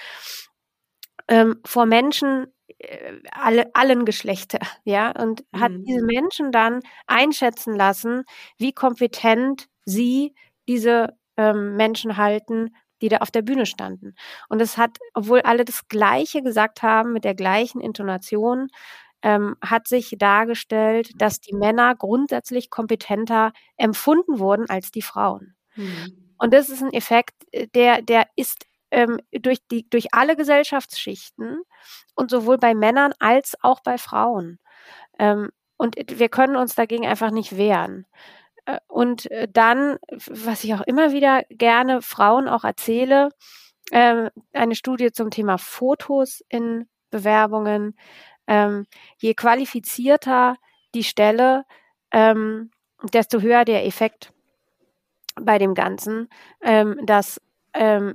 ähm, 1.28 1.60
vor 1.64 1.86
Menschen 1.86 2.52
äh, 2.78 3.14
alle, 3.32 3.74
allen 3.74 4.04
Geschlechter, 4.04 4.58
ja, 4.84 5.10
und 5.10 5.44
mhm. 5.52 5.60
hat 5.60 5.72
diese 5.72 6.04
Menschen 6.04 6.52
dann 6.52 6.80
einschätzen 7.06 7.74
lassen, 7.74 8.24
wie 8.58 8.72
kompetent 8.72 9.68
sie 9.86 10.34
diese 10.70 11.16
ähm, 11.36 11.76
Menschen 11.76 12.16
halten, 12.16 12.70
die 13.02 13.08
da 13.08 13.18
auf 13.18 13.32
der 13.32 13.42
Bühne 13.42 13.66
standen. 13.66 14.14
Und 14.48 14.62
es 14.62 14.78
hat, 14.78 14.98
obwohl 15.14 15.40
alle 15.40 15.64
das 15.64 15.88
Gleiche 15.88 16.42
gesagt 16.42 16.82
haben, 16.82 17.12
mit 17.12 17.24
der 17.24 17.34
gleichen 17.34 17.80
Intonation, 17.80 18.68
ähm, 19.22 19.56
hat 19.60 19.88
sich 19.88 20.14
dargestellt, 20.16 21.10
dass 21.20 21.40
die 21.40 21.54
Männer 21.54 21.94
grundsätzlich 21.96 22.70
kompetenter 22.70 23.52
empfunden 23.76 24.38
wurden 24.38 24.70
als 24.70 24.92
die 24.92 25.02
Frauen. 25.02 25.56
Mhm. 25.74 26.34
Und 26.38 26.54
das 26.54 26.70
ist 26.70 26.82
ein 26.82 26.92
Effekt, 26.92 27.34
äh, 27.50 27.66
der, 27.74 28.00
der 28.00 28.26
ist 28.36 28.64
ähm, 28.92 29.18
durch, 29.32 29.58
die, 29.70 29.90
durch 29.90 30.14
alle 30.14 30.36
Gesellschaftsschichten 30.36 31.62
und 32.14 32.30
sowohl 32.30 32.58
bei 32.58 32.74
Männern 32.74 33.12
als 33.18 33.56
auch 33.60 33.80
bei 33.80 33.98
Frauen. 33.98 34.58
Ähm, 35.18 35.50
und 35.76 35.96
wir 35.96 36.28
können 36.28 36.56
uns 36.56 36.74
dagegen 36.74 37.06
einfach 37.06 37.30
nicht 37.30 37.56
wehren. 37.56 38.06
Äh, 38.70 38.80
und 38.88 39.30
äh, 39.30 39.48
dann, 39.50 39.98
was 40.10 40.64
ich 40.64 40.74
auch 40.74 40.82
immer 40.82 41.12
wieder 41.12 41.44
gerne 41.50 42.02
Frauen 42.02 42.48
auch 42.48 42.64
erzähle, 42.64 43.30
äh, 43.90 44.30
eine 44.52 44.74
Studie 44.74 45.12
zum 45.12 45.30
Thema 45.30 45.58
Fotos 45.58 46.42
in 46.48 46.88
Bewerbungen, 47.10 47.96
ähm, 48.46 48.86
je 49.18 49.34
qualifizierter 49.34 50.56
die 50.94 51.04
Stelle, 51.04 51.64
ähm, 52.12 52.70
desto 53.12 53.40
höher 53.40 53.64
der 53.64 53.86
Effekt. 53.86 54.32
bei 55.40 55.58
dem 55.58 55.74
Ganzen, 55.74 56.28
ähm, 56.60 57.00
dass 57.04 57.40
ähm, 57.72 58.14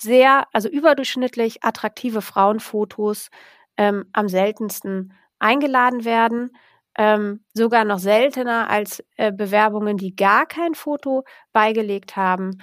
sehr, 0.00 0.46
also 0.52 0.68
überdurchschnittlich 0.68 1.64
attraktive 1.64 2.22
Frauenfotos 2.22 3.30
ähm, 3.76 4.06
am 4.12 4.28
seltensten 4.28 5.14
eingeladen 5.38 6.04
werden. 6.04 6.56
Ähm, 6.98 7.44
sogar 7.54 7.84
noch 7.84 8.00
seltener 8.00 8.68
als 8.68 9.04
äh, 9.16 9.32
Bewerbungen, 9.32 9.96
die 9.96 10.16
gar 10.16 10.46
kein 10.46 10.74
Foto 10.74 11.24
beigelegt 11.52 12.16
haben. 12.16 12.60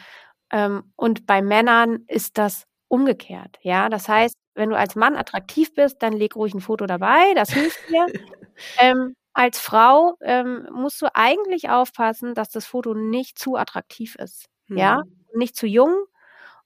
Ähm, 0.51 0.91
und 0.97 1.25
bei 1.25 1.41
Männern 1.41 2.03
ist 2.07 2.37
das 2.37 2.67
umgekehrt. 2.89 3.57
Ja, 3.61 3.89
das 3.89 4.09
heißt, 4.09 4.35
wenn 4.53 4.69
du 4.69 4.77
als 4.77 4.95
Mann 4.95 5.15
attraktiv 5.15 5.73
bist, 5.73 6.01
dann 6.01 6.13
leg 6.13 6.35
ruhig 6.35 6.53
ein 6.53 6.61
Foto 6.61 6.85
dabei, 6.85 7.33
das 7.35 7.51
hilft 7.51 7.79
dir. 7.89 8.05
ähm, 8.79 9.15
als 9.33 9.59
Frau 9.59 10.17
ähm, 10.21 10.67
musst 10.71 11.01
du 11.01 11.07
eigentlich 11.13 11.69
aufpassen, 11.69 12.35
dass 12.35 12.49
das 12.49 12.65
Foto 12.65 12.93
nicht 12.93 13.37
zu 13.37 13.57
attraktiv 13.57 14.15
ist. 14.15 14.47
Hm. 14.67 14.77
Ja, 14.77 15.03
nicht 15.33 15.55
zu 15.55 15.67
jung 15.67 15.93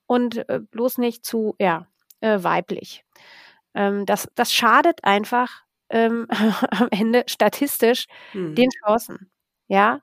und 0.06 0.48
äh, 0.50 0.60
bloß 0.60 1.00
nicht 1.00 1.26
zu, 1.26 1.56
ja, 1.60 1.88
äh, 2.22 2.44
weiblich. 2.44 3.06
Ähm, 3.74 4.06
das, 4.06 4.28
das 4.36 4.54
schadet 4.54 5.04
einfach 5.04 5.64
ähm, 5.90 6.28
am 6.72 6.88
Ende 6.92 7.24
statistisch 7.28 8.06
hm. 8.32 8.56
den 8.56 8.70
Chancen. 8.84 9.32
Ja, 9.72 10.02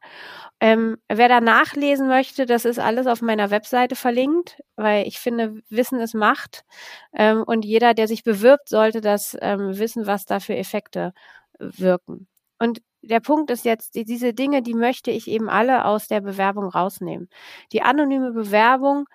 ähm, 0.61 0.97
wer 1.09 1.29
da 1.29 1.41
nachlesen 1.41 2.07
möchte, 2.07 2.47
das 2.47 2.65
ist 2.65 2.79
alles 2.79 3.09
auf 3.09 3.21
meiner 3.21 3.51
Webseite 3.51 3.97
verlinkt, 3.97 4.63
weil 4.77 5.09
ich 5.09 5.19
finde, 5.19 5.61
Wissen 5.69 5.99
ist 5.99 6.15
Macht. 6.15 6.65
Ähm, 7.13 7.43
und 7.45 7.65
jeder, 7.65 7.93
der 7.93 8.07
sich 8.07 8.23
bewirbt, 8.23 8.69
sollte 8.69 9.01
das 9.01 9.37
ähm, 9.41 9.77
wissen, 9.77 10.07
was 10.07 10.25
da 10.25 10.39
für 10.39 10.57
Effekte 10.57 11.13
wirken. 11.59 12.29
Und 12.61 12.81
der 13.03 13.21
Punkt 13.21 13.51
ist 13.51 13.65
jetzt, 13.65 13.95
diese 13.95 14.35
Dinge, 14.35 14.63
die 14.63 14.75
möchte 14.75 15.11
ich 15.11 15.29
eben 15.29 15.49
alle 15.49 15.85
aus 15.85 16.09
der 16.09 16.21
Bewerbung 16.21 16.69
rausnehmen. 16.69 17.29
Die 17.73 17.83
anonyme 17.83 18.33
Bewerbung 18.33 19.07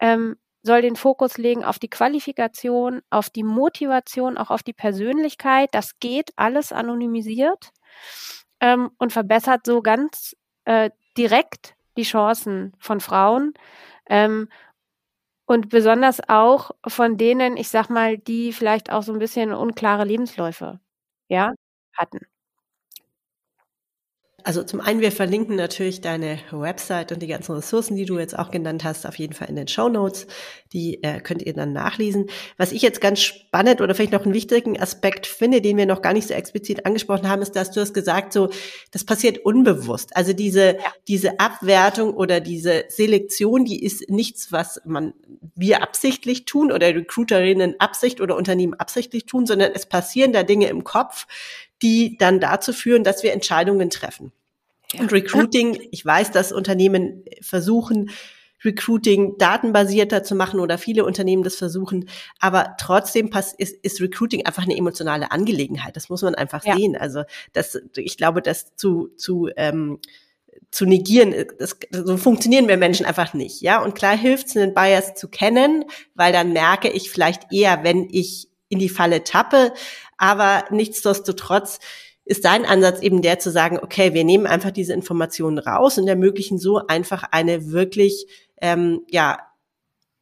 ähm, 0.00 0.36
soll 0.62 0.82
den 0.82 0.96
Fokus 0.96 1.38
legen 1.38 1.64
auf 1.64 1.78
die 1.78 1.88
Qualifikation, 1.90 3.02
auf 3.10 3.30
die 3.30 3.44
Motivation, 3.44 4.38
auch 4.38 4.50
auf 4.50 4.62
die 4.62 4.72
Persönlichkeit. 4.74 5.70
Das 5.72 5.98
geht 6.00 6.30
alles 6.36 6.72
anonymisiert 6.72 7.70
ähm, 8.60 8.90
und 8.98 9.12
verbessert 9.12 9.62
so 9.66 9.82
ganz 9.82 10.36
äh, 10.64 10.90
direkt 11.16 11.74
die 11.96 12.02
Chancen 12.04 12.72
von 12.78 13.00
Frauen 13.00 13.54
ähm, 14.08 14.48
und 15.46 15.68
besonders 15.70 16.20
auch 16.28 16.72
von 16.86 17.16
denen, 17.16 17.56
ich 17.56 17.68
sag 17.70 17.88
mal, 17.90 18.18
die 18.18 18.52
vielleicht 18.52 18.92
auch 18.92 19.02
so 19.02 19.12
ein 19.12 19.18
bisschen 19.18 19.52
unklare 19.52 20.04
Lebensläufe 20.04 20.80
ja, 21.28 21.52
hatten. 21.96 22.20
Also 24.44 24.62
zum 24.62 24.80
einen, 24.80 25.00
wir 25.00 25.10
verlinken 25.10 25.56
natürlich 25.56 26.00
deine 26.00 26.38
Website 26.52 27.10
und 27.10 27.20
die 27.20 27.26
ganzen 27.26 27.56
Ressourcen, 27.56 27.96
die 27.96 28.04
du 28.04 28.18
jetzt 28.20 28.38
auch 28.38 28.52
genannt 28.52 28.84
hast, 28.84 29.04
auf 29.04 29.18
jeden 29.18 29.34
Fall 29.34 29.48
in 29.48 29.56
den 29.56 29.66
Show 29.66 29.88
Notes. 29.88 30.28
Die 30.72 31.02
äh, 31.02 31.20
könnt 31.20 31.42
ihr 31.42 31.54
dann 31.54 31.72
nachlesen. 31.72 32.30
Was 32.56 32.70
ich 32.70 32.80
jetzt 32.80 33.00
ganz 33.00 33.20
spannend 33.20 33.80
oder 33.80 33.96
vielleicht 33.96 34.12
noch 34.12 34.24
einen 34.24 34.34
wichtigen 34.34 34.80
Aspekt 34.80 35.26
finde, 35.26 35.60
den 35.60 35.76
wir 35.76 35.86
noch 35.86 36.02
gar 36.02 36.12
nicht 36.12 36.28
so 36.28 36.34
explizit 36.34 36.86
angesprochen 36.86 37.28
haben, 37.28 37.42
ist, 37.42 37.56
dass 37.56 37.72
du 37.72 37.80
hast 37.80 37.94
gesagt, 37.94 38.32
so 38.32 38.48
das 38.92 39.04
passiert 39.04 39.38
unbewusst. 39.38 40.16
Also 40.16 40.32
diese 40.32 40.76
ja. 40.76 40.92
diese 41.08 41.40
Abwertung 41.40 42.14
oder 42.14 42.38
diese 42.38 42.84
Selektion, 42.88 43.64
die 43.64 43.84
ist 43.84 44.08
nichts, 44.08 44.52
was 44.52 44.80
man 44.84 45.14
wir 45.56 45.82
absichtlich 45.82 46.44
tun 46.44 46.70
oder 46.70 46.86
Recruiterinnen 46.94 47.80
Absicht 47.80 48.20
oder 48.20 48.36
Unternehmen 48.36 48.74
absichtlich 48.74 49.26
tun, 49.26 49.46
sondern 49.46 49.72
es 49.74 49.86
passieren 49.86 50.32
da 50.32 50.44
Dinge 50.44 50.68
im 50.68 50.84
Kopf, 50.84 51.26
die 51.82 52.16
dann 52.18 52.40
dazu 52.40 52.72
führen, 52.72 53.04
dass 53.04 53.22
wir 53.22 53.32
Entscheidungen 53.32 53.90
treffen. 53.90 54.32
Ja. 54.92 55.00
Und 55.00 55.12
Recruiting, 55.12 55.78
ich 55.90 56.04
weiß, 56.04 56.30
dass 56.30 56.52
Unternehmen 56.52 57.24
versuchen, 57.42 58.10
Recruiting 58.64 59.38
datenbasierter 59.38 60.24
zu 60.24 60.34
machen 60.34 60.58
oder 60.60 60.78
viele 60.78 61.04
Unternehmen 61.04 61.44
das 61.44 61.56
versuchen. 61.56 62.08
Aber 62.40 62.74
trotzdem 62.78 63.30
ist, 63.58 63.72
ist 63.84 64.00
Recruiting 64.00 64.46
einfach 64.46 64.64
eine 64.64 64.76
emotionale 64.76 65.30
Angelegenheit. 65.30 65.94
Das 65.96 66.08
muss 66.08 66.22
man 66.22 66.34
einfach 66.34 66.64
ja. 66.64 66.76
sehen. 66.76 66.96
Also 66.96 67.22
das, 67.52 67.80
ich 67.96 68.16
glaube, 68.16 68.42
das 68.42 68.74
zu, 68.74 69.08
zu, 69.16 69.48
ähm, 69.56 70.00
zu 70.70 70.86
negieren, 70.86 71.34
das, 71.58 71.76
so 71.92 72.16
funktionieren 72.16 72.66
wir 72.66 72.76
Menschen 72.76 73.06
einfach 73.06 73.32
nicht. 73.32 73.60
Ja, 73.60 73.82
und 73.82 73.94
klar 73.94 74.16
hilft 74.16 74.48
es, 74.48 74.56
einen 74.56 74.74
Bias 74.74 75.14
zu 75.14 75.28
kennen, 75.28 75.84
weil 76.14 76.32
dann 76.32 76.52
merke 76.52 76.90
ich 76.90 77.10
vielleicht 77.10 77.52
eher, 77.52 77.84
wenn 77.84 78.08
ich 78.10 78.48
in 78.68 78.78
die 78.78 78.88
Falle 78.88 79.24
tappe. 79.24 79.72
Aber 80.16 80.64
nichtsdestotrotz 80.70 81.78
ist 82.24 82.44
dein 82.44 82.66
Ansatz 82.66 83.00
eben 83.00 83.22
der 83.22 83.38
zu 83.38 83.50
sagen, 83.50 83.78
okay, 83.82 84.12
wir 84.12 84.24
nehmen 84.24 84.46
einfach 84.46 84.70
diese 84.70 84.92
Informationen 84.92 85.58
raus 85.58 85.96
und 85.98 86.06
ermöglichen 86.08 86.58
so 86.58 86.86
einfach 86.86 87.24
eine 87.30 87.72
wirklich 87.72 88.26
ähm, 88.60 89.00
ja 89.08 89.38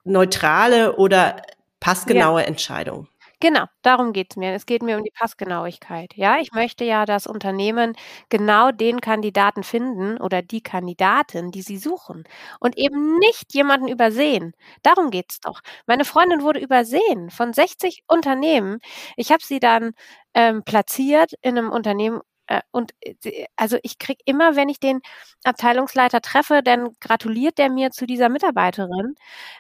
neutrale 0.04 0.96
oder 0.96 1.42
passgenaue 1.80 2.42
ja. 2.42 2.46
Entscheidung. 2.46 3.08
Genau, 3.42 3.64
darum 3.82 4.14
geht's 4.14 4.36
mir. 4.36 4.52
Es 4.54 4.64
geht 4.64 4.82
mir 4.82 4.96
um 4.96 5.04
die 5.04 5.10
Passgenauigkeit. 5.10 6.14
Ja, 6.16 6.38
ich 6.38 6.52
möchte 6.52 6.84
ja, 6.84 7.04
dass 7.04 7.26
Unternehmen 7.26 7.94
genau 8.30 8.70
den 8.72 9.00
Kandidaten 9.02 9.62
finden 9.62 10.16
oder 10.18 10.40
die 10.40 10.62
Kandidatin, 10.62 11.50
die 11.50 11.60
sie 11.60 11.76
suchen 11.76 12.24
und 12.60 12.78
eben 12.78 13.18
nicht 13.18 13.52
jemanden 13.52 13.88
übersehen. 13.88 14.52
Darum 14.82 15.10
geht's 15.10 15.38
doch. 15.40 15.60
Meine 15.86 16.06
Freundin 16.06 16.40
wurde 16.42 16.60
übersehen 16.60 17.28
von 17.30 17.52
60 17.52 18.04
Unternehmen. 18.08 18.78
Ich 19.16 19.30
habe 19.32 19.42
sie 19.44 19.60
dann 19.60 19.92
ähm, 20.34 20.62
platziert 20.64 21.32
in 21.42 21.58
einem 21.58 21.70
Unternehmen 21.70 22.20
äh, 22.46 22.60
und 22.70 22.92
äh, 23.00 23.46
also 23.56 23.78
ich 23.82 23.98
krieg 23.98 24.18
immer, 24.24 24.56
wenn 24.56 24.68
ich 24.68 24.80
den 24.80 25.00
Abteilungsleiter 25.44 26.20
treffe, 26.20 26.62
dann 26.62 26.90
gratuliert 27.00 27.58
der 27.58 27.70
mir 27.70 27.90
zu 27.90 28.06
dieser 28.06 28.28
Mitarbeiterin, 28.28 29.14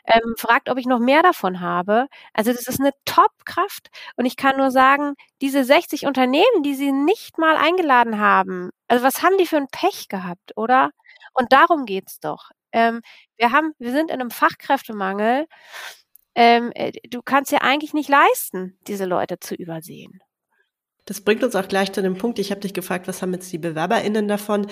ähm, 0.06 0.34
fragt, 0.38 0.68
ob 0.68 0.78
ich 0.78 0.86
noch 0.86 0.98
mehr 1.00 1.22
davon 1.22 1.60
habe. 1.60 2.06
Also 2.32 2.52
das 2.52 2.66
ist 2.68 2.80
eine 2.80 2.92
Top-Kraft. 3.04 3.88
Und 4.16 4.26
ich 4.26 4.36
kann 4.36 4.56
nur 4.56 4.70
sagen, 4.70 5.14
diese 5.42 5.64
60 5.64 6.06
Unternehmen, 6.06 6.62
die 6.64 6.74
sie 6.74 6.92
nicht 6.92 7.38
mal 7.38 7.56
eingeladen 7.56 8.18
haben, 8.20 8.70
also 8.88 9.04
was 9.04 9.22
haben 9.22 9.38
die 9.38 9.46
für 9.46 9.56
ein 9.58 9.68
Pech 9.70 10.08
gehabt, 10.08 10.52
oder? 10.56 10.90
Und 11.34 11.52
darum 11.52 11.86
geht's 11.86 12.20
doch. 12.20 12.50
Ähm, 12.72 13.02
wir 13.36 13.52
haben, 13.52 13.72
wir 13.78 13.92
sind 13.92 14.10
in 14.10 14.20
einem 14.20 14.30
Fachkräftemangel. 14.30 15.46
Ähm, 16.34 16.72
äh, 16.74 16.92
du 17.08 17.22
kannst 17.22 17.52
ja 17.52 17.60
eigentlich 17.62 17.94
nicht 17.94 18.08
leisten, 18.10 18.78
diese 18.86 19.06
Leute 19.06 19.40
zu 19.40 19.54
übersehen. 19.54 20.20
Das 21.06 21.20
bringt 21.20 21.42
uns 21.44 21.54
auch 21.54 21.68
gleich 21.68 21.92
zu 21.92 22.02
dem 22.02 22.18
Punkt, 22.18 22.38
ich 22.38 22.50
habe 22.50 22.60
dich 22.60 22.74
gefragt, 22.74 23.08
was 23.08 23.22
haben 23.22 23.32
jetzt 23.32 23.52
die 23.52 23.58
BewerberInnen 23.58 24.28
davon? 24.28 24.66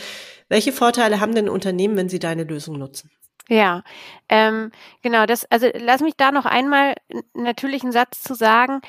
Welche 0.48 0.72
Vorteile 0.72 1.20
haben 1.20 1.34
denn 1.34 1.48
Unternehmen, 1.48 1.96
wenn 1.96 2.08
sie 2.08 2.18
deine 2.18 2.44
Lösung 2.44 2.76
nutzen? 2.76 3.10
Ja, 3.48 3.82
ähm, 4.28 4.70
genau, 5.02 5.26
das, 5.26 5.44
also 5.50 5.68
lass 5.74 6.00
mich 6.00 6.14
da 6.16 6.32
noch 6.32 6.46
einmal 6.46 6.94
natürlich 7.34 7.82
einen 7.82 7.92
Satz 7.92 8.22
zu 8.22 8.34
sagen, 8.34 8.80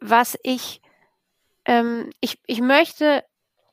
was 0.00 0.38
ich, 0.42 0.82
ähm, 1.64 2.10
ich, 2.20 2.38
ich 2.46 2.60
möchte 2.60 3.24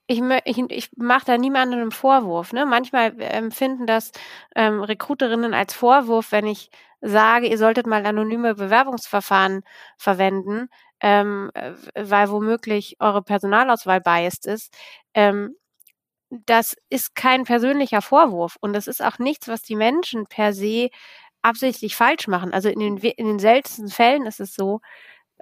ich, 0.09 0.21
ich, 0.45 0.57
ich 0.69 0.89
mache 0.97 1.25
da 1.25 1.37
niemandem 1.37 1.81
einen 1.81 1.91
Vorwurf. 1.91 2.51
Ne? 2.51 2.65
Manchmal 2.65 3.21
empfinden 3.21 3.85
das 3.85 4.11
ähm, 4.55 4.81
Recruiterinnen 4.81 5.53
als 5.53 5.75
Vorwurf, 5.75 6.31
wenn 6.31 6.47
ich 6.47 6.71
sage, 6.99 7.47
ihr 7.47 7.59
solltet 7.59 7.85
mal 7.85 8.03
anonyme 8.05 8.55
Bewerbungsverfahren 8.55 9.61
verwenden 9.97 10.69
ähm, 11.01 11.51
weil 11.95 12.29
womöglich 12.29 12.97
eure 12.99 13.21
Personalauswahl 13.21 14.01
biased 14.01 14.45
ist, 14.45 14.75
ähm, 15.13 15.55
das 16.29 16.75
ist 16.89 17.15
kein 17.15 17.43
persönlicher 17.43 18.01
Vorwurf 18.01 18.57
und 18.61 18.73
das 18.73 18.87
ist 18.87 19.03
auch 19.03 19.17
nichts, 19.19 19.47
was 19.47 19.63
die 19.63 19.75
Menschen 19.75 20.27
per 20.27 20.53
se 20.53 20.89
absichtlich 21.41 21.95
falsch 21.95 22.27
machen. 22.27 22.53
Also 22.53 22.69
in 22.69 22.79
den, 22.79 22.97
in 22.97 23.25
den 23.27 23.39
seltensten 23.39 23.89
Fällen 23.89 24.25
ist 24.25 24.39
es 24.39 24.53
so, 24.53 24.81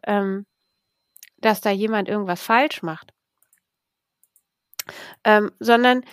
ähm, 0.03 0.45
dass 1.37 1.61
da 1.61 1.71
jemand 1.71 2.09
irgendwas 2.09 2.41
falsch 2.41 2.83
macht. 2.83 3.13
Ähm, 5.23 5.51
sondern 5.59 6.03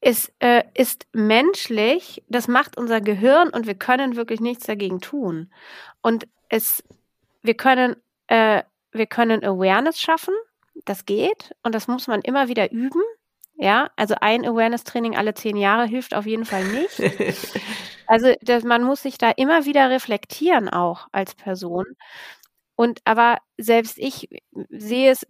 es 0.00 0.32
äh, 0.38 0.62
ist 0.74 1.06
menschlich, 1.12 2.22
das 2.28 2.48
macht 2.48 2.78
unser 2.78 3.00
Gehirn 3.00 3.50
und 3.50 3.66
wir 3.66 3.74
können 3.74 4.16
wirklich 4.16 4.40
nichts 4.40 4.66
dagegen 4.66 5.00
tun. 5.00 5.52
Und 6.00 6.28
es, 6.48 6.84
wir 7.42 7.54
können 7.54 7.96
äh, 8.28 8.62
wir 8.98 9.06
können 9.06 9.44
Awareness 9.44 10.00
schaffen. 10.00 10.34
Das 10.84 11.06
geht 11.06 11.54
und 11.62 11.74
das 11.74 11.88
muss 11.88 12.06
man 12.06 12.20
immer 12.20 12.48
wieder 12.48 12.70
üben. 12.70 13.02
Ja, 13.58 13.90
also 13.96 14.14
ein 14.20 14.44
Awareness-Training 14.44 15.16
alle 15.16 15.32
zehn 15.32 15.56
Jahre 15.56 15.86
hilft 15.86 16.14
auf 16.14 16.26
jeden 16.26 16.44
Fall 16.44 16.64
nicht. 16.64 17.00
Also 18.08 18.34
das, 18.40 18.62
man 18.62 18.84
muss 18.84 19.02
sich 19.02 19.18
da 19.18 19.32
immer 19.32 19.64
wieder 19.64 19.90
reflektieren 19.90 20.68
auch 20.68 21.08
als 21.10 21.34
Person. 21.34 21.84
Und 22.76 23.00
aber 23.04 23.38
selbst 23.58 23.98
ich 23.98 24.28
sehe 24.70 25.10
es, 25.10 25.26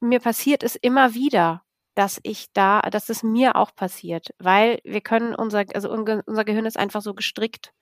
mir 0.00 0.20
passiert 0.20 0.62
es 0.62 0.76
immer 0.76 1.14
wieder 1.14 1.62
dass 2.00 2.18
ich 2.22 2.50
da, 2.54 2.80
dass 2.80 3.10
es 3.10 3.22
mir 3.22 3.56
auch 3.56 3.74
passiert, 3.74 4.28
weil 4.38 4.80
wir 4.84 5.02
können 5.02 5.34
unser, 5.34 5.66
also 5.74 5.92
unser 5.92 6.44
Gehirn 6.46 6.64
ist 6.64 6.78
einfach 6.78 7.02
so 7.02 7.12
gestrickt. 7.12 7.74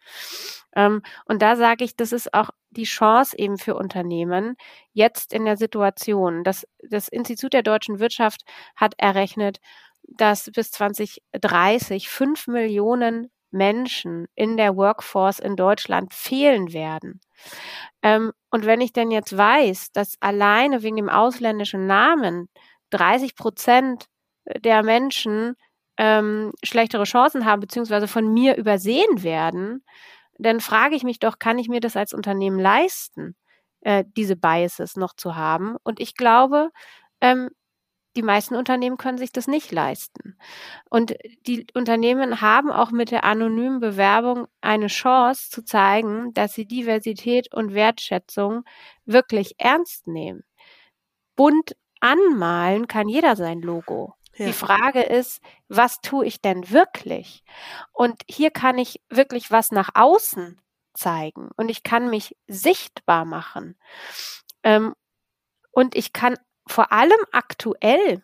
Ähm, 0.75 1.03
und 1.27 1.41
da 1.41 1.55
sage 1.55 1.85
ich, 1.85 1.95
das 1.95 2.11
ist 2.11 2.35
auch 2.35 2.51
die 2.71 2.83
Chance 2.83 3.39
eben 3.39 3.59
für 3.59 3.77
Unternehmen 3.77 4.57
jetzt 4.93 5.33
in 5.33 5.45
der 5.45 5.57
Situation. 5.57 6.43
Das, 6.43 6.67
das 6.83 7.07
Institut 7.07 7.53
der 7.53 7.63
deutschen 7.63 8.01
Wirtschaft 8.01 8.43
hat 8.75 8.95
errechnet, 8.99 9.61
dass 10.03 10.51
bis 10.53 10.73
2030 10.73 12.09
fünf 12.09 12.49
Millionen 12.49 13.31
Menschen 13.53 14.27
in 14.35 14.57
der 14.57 14.77
Workforce 14.77 15.39
in 15.39 15.55
Deutschland 15.55 16.13
fehlen 16.13 16.73
werden. 16.73 17.21
Ähm, 18.03 18.33
und 18.51 18.67
wenn 18.67 18.81
ich 18.81 18.93
denn 18.93 19.13
jetzt 19.13 19.37
weiß, 19.37 19.93
dass 19.93 20.17
alleine 20.19 20.83
wegen 20.83 20.97
dem 20.97 21.09
ausländischen 21.09 21.87
Namen 21.87 22.49
30 22.91 23.37
Prozent 23.37 24.07
der 24.65 24.83
Menschen 24.83 25.55
ähm, 25.99 26.53
schlechtere 26.63 27.05
Chancen 27.05 27.45
haben, 27.45 27.61
beziehungsweise 27.61 28.09
von 28.09 28.33
mir 28.33 28.57
übersehen 28.57 29.23
werden, 29.23 29.85
dann 30.39 30.61
frage 30.61 30.95
ich 30.95 31.03
mich 31.03 31.19
doch, 31.19 31.39
kann 31.39 31.59
ich 31.59 31.69
mir 31.69 31.81
das 31.81 31.97
als 31.97 32.15
Unternehmen 32.15 32.59
leisten, 32.61 33.37
äh, 33.81 34.05
diese 34.17 34.37
Biases 34.37 34.97
noch 34.97 35.15
zu 35.15 35.37
haben? 35.37 35.77
Und 35.83 36.01
ich 36.01 36.15
glaube, 36.15 36.71
ähm, 37.21 37.51
die 38.17 38.23
meisten 38.23 38.57
Unternehmen 38.57 38.97
können 38.97 39.19
sich 39.19 39.33
das 39.33 39.47
nicht 39.47 39.71
leisten. 39.73 40.37
Und 40.91 41.15
die 41.47 41.67
Unternehmen 41.75 42.41
haben 42.41 42.71
auch 42.71 42.91
mit 42.91 43.11
der 43.13 43.25
anonymen 43.25 43.81
Bewerbung 43.81 44.47
eine 44.61 44.89
Chance 44.89 45.51
zu 45.51 45.65
zeigen, 45.65 46.33
dass 46.35 46.55
sie 46.55 46.67
Diversität 46.67 47.55
und 47.55 47.75
Wertschätzung 47.75 48.65
wirklich 49.05 49.55
ernst 49.59 50.09
nehmen. 50.09 50.43
Bunt 51.37 51.77
anmalen 52.01 52.89
kann 52.89 53.09
jeder 53.09 53.37
sein 53.37 53.61
Logo. 53.61 54.15
Ja. 54.37 54.47
Die 54.47 54.53
Frage 54.53 55.03
ist, 55.03 55.41
was 55.69 56.01
tue 56.01 56.25
ich 56.27 56.41
denn 56.41 56.71
wirklich? 56.71 57.43
Und 57.93 58.23
hier 58.29 58.51
kann 58.51 58.79
ich 58.79 59.01
wirklich 59.09 59.51
was 59.51 59.73
nach 59.73 59.91
außen 59.95 60.61
zeigen 60.95 61.51
und 61.57 61.69
ich 61.69 61.83
kann 61.83 62.09
mich 62.11 62.37
sichtbar 62.47 63.25
machen. 63.25 63.79
Ähm, 64.63 64.95
und 65.73 65.97
ich 65.97 66.13
kann 66.13 66.37
vor 66.67 66.93
allem 66.93 67.19
aktuell, 67.33 68.23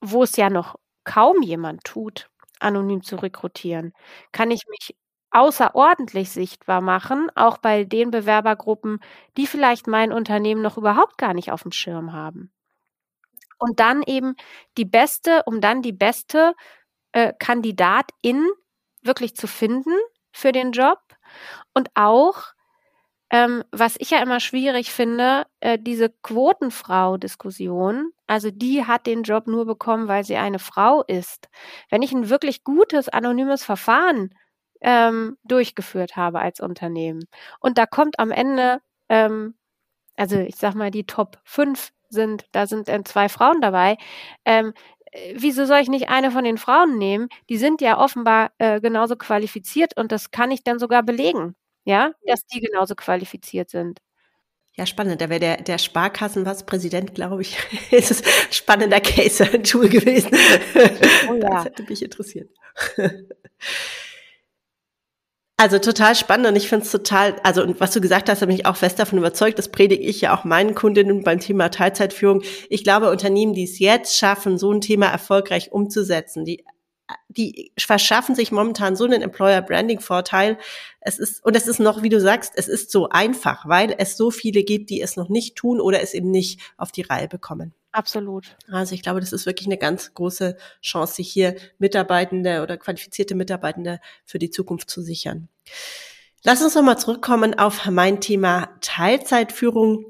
wo 0.00 0.22
es 0.22 0.36
ja 0.36 0.50
noch 0.50 0.76
kaum 1.04 1.42
jemand 1.42 1.84
tut, 1.84 2.30
anonym 2.60 3.02
zu 3.02 3.16
rekrutieren, 3.16 3.92
kann 4.32 4.50
ich 4.50 4.62
mich 4.68 4.96
außerordentlich 5.30 6.30
sichtbar 6.30 6.80
machen, 6.80 7.30
auch 7.34 7.58
bei 7.58 7.84
den 7.84 8.10
Bewerbergruppen, 8.10 9.00
die 9.36 9.46
vielleicht 9.46 9.86
mein 9.86 10.12
Unternehmen 10.12 10.62
noch 10.62 10.78
überhaupt 10.78 11.18
gar 11.18 11.34
nicht 11.34 11.52
auf 11.52 11.62
dem 11.62 11.72
Schirm 11.72 12.12
haben. 12.12 12.52
Und 13.58 13.80
dann 13.80 14.02
eben 14.04 14.34
die 14.76 14.84
beste, 14.84 15.42
um 15.46 15.60
dann 15.60 15.82
die 15.82 15.92
beste 15.92 16.54
äh, 17.12 17.32
Kandidatin 17.38 18.46
wirklich 19.02 19.36
zu 19.36 19.46
finden 19.46 19.92
für 20.32 20.52
den 20.52 20.72
Job 20.72 21.00
und 21.74 21.90
auch 21.94 22.54
ähm, 23.30 23.62
was 23.72 23.96
ich 23.98 24.10
ja 24.10 24.22
immer 24.22 24.40
schwierig 24.40 24.90
finde, 24.90 25.44
äh, 25.60 25.78
diese 25.78 26.08
Quotenfrau-Diskussion, 26.22 28.12
also 28.26 28.50
die 28.50 28.86
hat 28.86 29.06
den 29.06 29.22
Job 29.22 29.46
nur 29.46 29.66
bekommen, 29.66 30.08
weil 30.08 30.24
sie 30.24 30.36
eine 30.36 30.58
Frau 30.58 31.02
ist. 31.02 31.48
Wenn 31.90 32.00
ich 32.02 32.12
ein 32.12 32.30
wirklich 32.30 32.64
gutes, 32.64 33.08
anonymes 33.10 33.64
Verfahren 33.64 34.34
ähm, 34.80 35.36
durchgeführt 35.44 36.16
habe 36.16 36.40
als 36.40 36.60
Unternehmen 36.60 37.24
und 37.60 37.76
da 37.78 37.84
kommt 37.86 38.18
am 38.18 38.30
Ende, 38.30 38.80
ähm, 39.10 39.54
also 40.16 40.36
ich 40.38 40.56
sag 40.56 40.74
mal, 40.74 40.90
die 40.90 41.06
Top 41.06 41.38
5 41.44 41.90
sind, 42.10 42.46
da 42.52 42.66
sind 42.66 42.88
äh, 42.88 43.02
zwei 43.04 43.28
Frauen 43.28 43.60
dabei, 43.60 43.96
ähm, 44.44 44.72
äh, 45.12 45.34
wieso 45.36 45.64
soll 45.66 45.78
ich 45.78 45.88
nicht 45.88 46.08
eine 46.08 46.30
von 46.30 46.44
den 46.44 46.58
Frauen 46.58 46.98
nehmen? 46.98 47.28
Die 47.48 47.58
sind 47.58 47.80
ja 47.80 47.98
offenbar 47.98 48.52
äh, 48.58 48.80
genauso 48.80 49.16
qualifiziert 49.16 49.96
und 49.96 50.12
das 50.12 50.30
kann 50.30 50.50
ich 50.50 50.64
dann 50.64 50.78
sogar 50.78 51.02
belegen 51.02 51.54
ja, 51.88 52.12
dass 52.26 52.44
die 52.44 52.60
genauso 52.60 52.94
qualifiziert 52.94 53.70
sind. 53.70 53.98
Ja, 54.76 54.84
spannend. 54.84 55.22
Da 55.22 55.30
wäre 55.30 55.40
der, 55.40 55.56
der 55.56 55.78
Sparkassen, 55.78 56.44
was 56.44 56.66
Präsident, 56.66 57.14
glaube 57.14 57.42
ich, 57.42 57.56
ist 57.90 58.10
es 58.10 58.22
spannender 58.54 59.00
Case 59.00 59.44
Tool 59.62 59.88
gewesen. 59.88 60.30
Oh 61.30 61.34
ja. 61.34 61.48
Das 61.48 61.64
hätte 61.64 61.82
mich 61.84 62.02
interessiert. 62.02 62.50
Also 65.60 65.80
total 65.80 66.14
spannend 66.14 66.46
und 66.46 66.54
ich 66.54 66.68
finde 66.68 66.84
es 66.84 66.92
total, 66.92 67.34
also 67.42 67.64
und 67.64 67.80
was 67.80 67.90
du 67.90 68.00
gesagt 68.00 68.28
hast, 68.28 68.38
bin 68.38 68.50
ich 68.50 68.64
auch 68.64 68.76
fest 68.76 69.00
davon 69.00 69.18
überzeugt, 69.18 69.58
das 69.58 69.72
predige 69.72 70.04
ich 70.04 70.20
ja 70.20 70.38
auch 70.38 70.44
meinen 70.44 70.76
Kundinnen 70.76 71.24
beim 71.24 71.40
Thema 71.40 71.68
Teilzeitführung. 71.68 72.42
Ich 72.70 72.84
glaube, 72.84 73.10
Unternehmen, 73.10 73.54
die 73.54 73.64
es 73.64 73.80
jetzt 73.80 74.16
schaffen, 74.16 74.56
so 74.56 74.70
ein 74.70 74.80
Thema 74.80 75.06
erfolgreich 75.06 75.72
umzusetzen, 75.72 76.44
die 76.44 76.64
die 77.28 77.72
verschaffen 77.78 78.34
sich 78.34 78.52
momentan 78.52 78.94
so 78.94 79.04
einen 79.04 79.22
Employer 79.22 79.62
Branding 79.62 79.98
Vorteil. 79.98 80.58
Es 81.00 81.18
ist, 81.18 81.42
und 81.44 81.56
es 81.56 81.66
ist 81.66 81.80
noch, 81.80 82.02
wie 82.02 82.10
du 82.10 82.20
sagst, 82.20 82.52
es 82.54 82.68
ist 82.68 82.90
so 82.90 83.08
einfach, 83.08 83.66
weil 83.66 83.94
es 83.96 84.16
so 84.16 84.30
viele 84.30 84.62
gibt, 84.62 84.90
die 84.90 85.00
es 85.00 85.16
noch 85.16 85.30
nicht 85.30 85.56
tun 85.56 85.80
oder 85.80 86.02
es 86.02 86.12
eben 86.12 86.30
nicht 86.30 86.60
auf 86.76 86.92
die 86.92 87.02
Reihe 87.02 87.26
bekommen. 87.26 87.74
Absolut. 87.92 88.56
Also 88.70 88.94
ich 88.94 89.02
glaube, 89.02 89.20
das 89.20 89.32
ist 89.32 89.46
wirklich 89.46 89.66
eine 89.66 89.78
ganz 89.78 90.12
große 90.14 90.56
Chance, 90.82 91.14
sich 91.14 91.32
hier 91.32 91.56
Mitarbeitende 91.78 92.62
oder 92.62 92.76
qualifizierte 92.76 93.34
Mitarbeitende 93.34 94.00
für 94.24 94.38
die 94.38 94.50
Zukunft 94.50 94.90
zu 94.90 95.00
sichern. 95.00 95.48
Lass 96.44 96.62
uns 96.62 96.74
nochmal 96.74 96.98
zurückkommen 96.98 97.58
auf 97.58 97.86
mein 97.86 98.20
Thema 98.20 98.68
Teilzeitführung. 98.80 100.06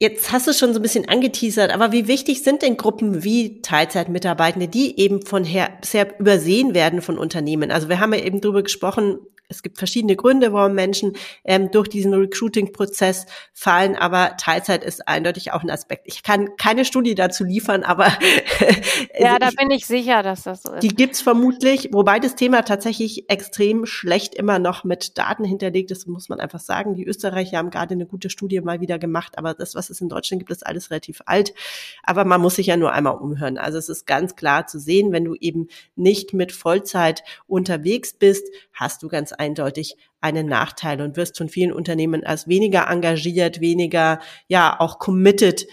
Jetzt 0.00 0.32
hast 0.32 0.48
du 0.48 0.52
schon 0.52 0.72
so 0.72 0.80
ein 0.80 0.82
bisschen 0.82 1.08
angeteasert, 1.08 1.70
aber 1.70 1.92
wie 1.92 2.08
wichtig 2.08 2.42
sind 2.42 2.62
denn 2.62 2.76
Gruppen 2.76 3.22
wie 3.22 3.62
Teilzeitmitarbeitende, 3.62 4.66
die 4.66 4.98
eben 4.98 5.24
von 5.24 5.44
her 5.44 5.70
bisher 5.80 6.18
übersehen 6.18 6.74
werden 6.74 7.00
von 7.00 7.16
Unternehmen? 7.16 7.70
Also 7.70 7.88
wir 7.88 8.00
haben 8.00 8.12
ja 8.12 8.20
eben 8.20 8.40
drüber 8.40 8.62
gesprochen, 8.62 9.18
es 9.48 9.62
gibt 9.62 9.78
verschiedene 9.78 10.16
Gründe, 10.16 10.52
warum 10.52 10.74
Menschen 10.74 11.12
ähm, 11.44 11.70
durch 11.70 11.88
diesen 11.88 12.14
Recruiting-Prozess 12.14 13.26
fallen, 13.52 13.94
aber 13.96 14.36
Teilzeit 14.38 14.82
ist 14.84 15.06
eindeutig 15.06 15.52
auch 15.52 15.62
ein 15.62 15.70
Aspekt. 15.70 16.02
Ich 16.06 16.22
kann 16.22 16.56
keine 16.56 16.84
Studie 16.84 17.14
dazu 17.14 17.44
liefern, 17.44 17.82
aber 17.82 18.06
ja, 19.18 19.38
da 19.38 19.48
ich, 19.48 19.56
bin 19.56 19.70
ich 19.70 19.86
sicher, 19.86 20.22
dass 20.22 20.44
das 20.44 20.62
so 20.62 20.72
ist. 20.72 20.82
Die 20.82 20.88
gibt's 20.88 21.20
vermutlich, 21.20 21.90
wobei 21.92 22.20
das 22.20 22.36
Thema 22.36 22.62
tatsächlich 22.62 23.28
extrem 23.28 23.86
schlecht 23.86 24.34
immer 24.34 24.58
noch 24.58 24.84
mit 24.84 25.18
Daten 25.18 25.44
hinterlegt 25.44 25.90
ist, 25.90 26.08
muss 26.08 26.28
man 26.28 26.40
einfach 26.40 26.60
sagen. 26.60 26.94
Die 26.94 27.06
Österreicher 27.06 27.58
haben 27.58 27.70
gerade 27.70 27.94
eine 27.94 28.06
gute 28.06 28.30
Studie 28.30 28.60
mal 28.60 28.80
wieder 28.80 28.98
gemacht, 28.98 29.36
aber 29.38 29.54
das, 29.54 29.74
was 29.74 29.90
es 29.90 30.00
in 30.00 30.08
Deutschland 30.08 30.40
gibt, 30.40 30.50
ist 30.50 30.66
alles 30.66 30.90
relativ 30.90 31.20
alt. 31.26 31.54
Aber 32.02 32.24
man 32.24 32.40
muss 32.40 32.56
sich 32.56 32.66
ja 32.68 32.76
nur 32.76 32.92
einmal 32.92 33.16
umhören. 33.16 33.58
Also 33.58 33.78
es 33.78 33.88
ist 33.88 34.06
ganz 34.06 34.36
klar 34.36 34.66
zu 34.66 34.78
sehen, 34.78 35.12
wenn 35.12 35.24
du 35.24 35.34
eben 35.34 35.68
nicht 35.96 36.32
mit 36.32 36.52
Vollzeit 36.52 37.22
unterwegs 37.46 38.14
bist, 38.14 38.48
hast 38.74 39.02
du 39.02 39.08
ganz 39.08 39.32
eindeutig 39.32 39.96
einen 40.20 40.46
Nachteil 40.46 41.00
und 41.00 41.16
wirst 41.16 41.38
von 41.38 41.48
vielen 41.48 41.72
Unternehmen 41.72 42.24
als 42.24 42.48
weniger 42.48 42.88
engagiert, 42.88 43.60
weniger, 43.60 44.20
ja, 44.48 44.78
auch 44.78 44.98
committed, 44.98 45.66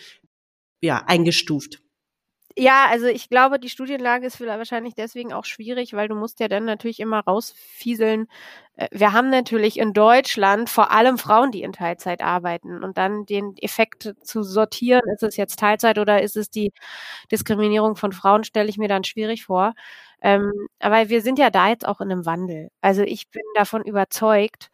ja, 0.82 1.04
eingestuft. 1.08 1.82
Ja, 2.58 2.88
also 2.90 3.06
ich 3.08 3.30
glaube, 3.30 3.60
die 3.60 3.70
Studienlage 3.70 4.28
ist 4.28 4.42
wahrscheinlich 4.42 4.94
deswegen 4.94 5.32
auch 5.32 5.46
schwierig, 5.46 5.94
weil 5.94 6.10
du 6.10 6.16
musst 6.16 6.40
ja 6.42 6.50
dann 6.50 6.66
natürlich 6.66 7.00
immer 7.00 7.22
rausfieseln. 7.22 8.28
Äh, 8.76 8.88
wir 8.92 9.14
haben 9.14 9.30
natürlich 9.30 9.80
in 9.80 9.94
Deutschland 9.94 10.70
vor 10.70 10.92
allem 10.92 11.18
Frauen, 11.18 11.52
die 11.52 11.62
in 11.64 11.72
Teilzeit 11.72 12.22
arbeiten 12.22 12.84
und 12.84 12.98
dann 12.98 13.26
den 13.26 13.56
Effekt 13.58 14.14
zu 14.24 14.44
sortieren, 14.44 15.02
ist 15.14 15.24
es 15.24 15.38
jetzt 15.38 15.60
Teilzeit 15.60 15.98
oder 15.98 16.22
ist 16.22 16.36
es 16.36 16.50
die 16.50 16.74
Diskriminierung 17.32 17.96
von 17.96 18.12
Frauen, 18.12 18.44
stelle 18.44 18.70
ich 18.70 18.78
mir 18.78 18.90
dann 18.90 19.06
schwierig 19.06 19.46
vor. 19.46 19.74
Ähm, 20.22 20.52
aber 20.80 21.10
wir 21.10 21.22
sind 21.22 21.40
ja 21.40 21.50
da 21.50 21.70
jetzt 21.70 21.88
auch 21.88 22.02
in 22.02 22.12
einem 22.12 22.26
Wandel. 22.26 22.70
Also 22.82 23.02
ich 23.04 23.30
bin 23.32 23.44
davon 23.56 23.84
überzeugt, 23.84 24.70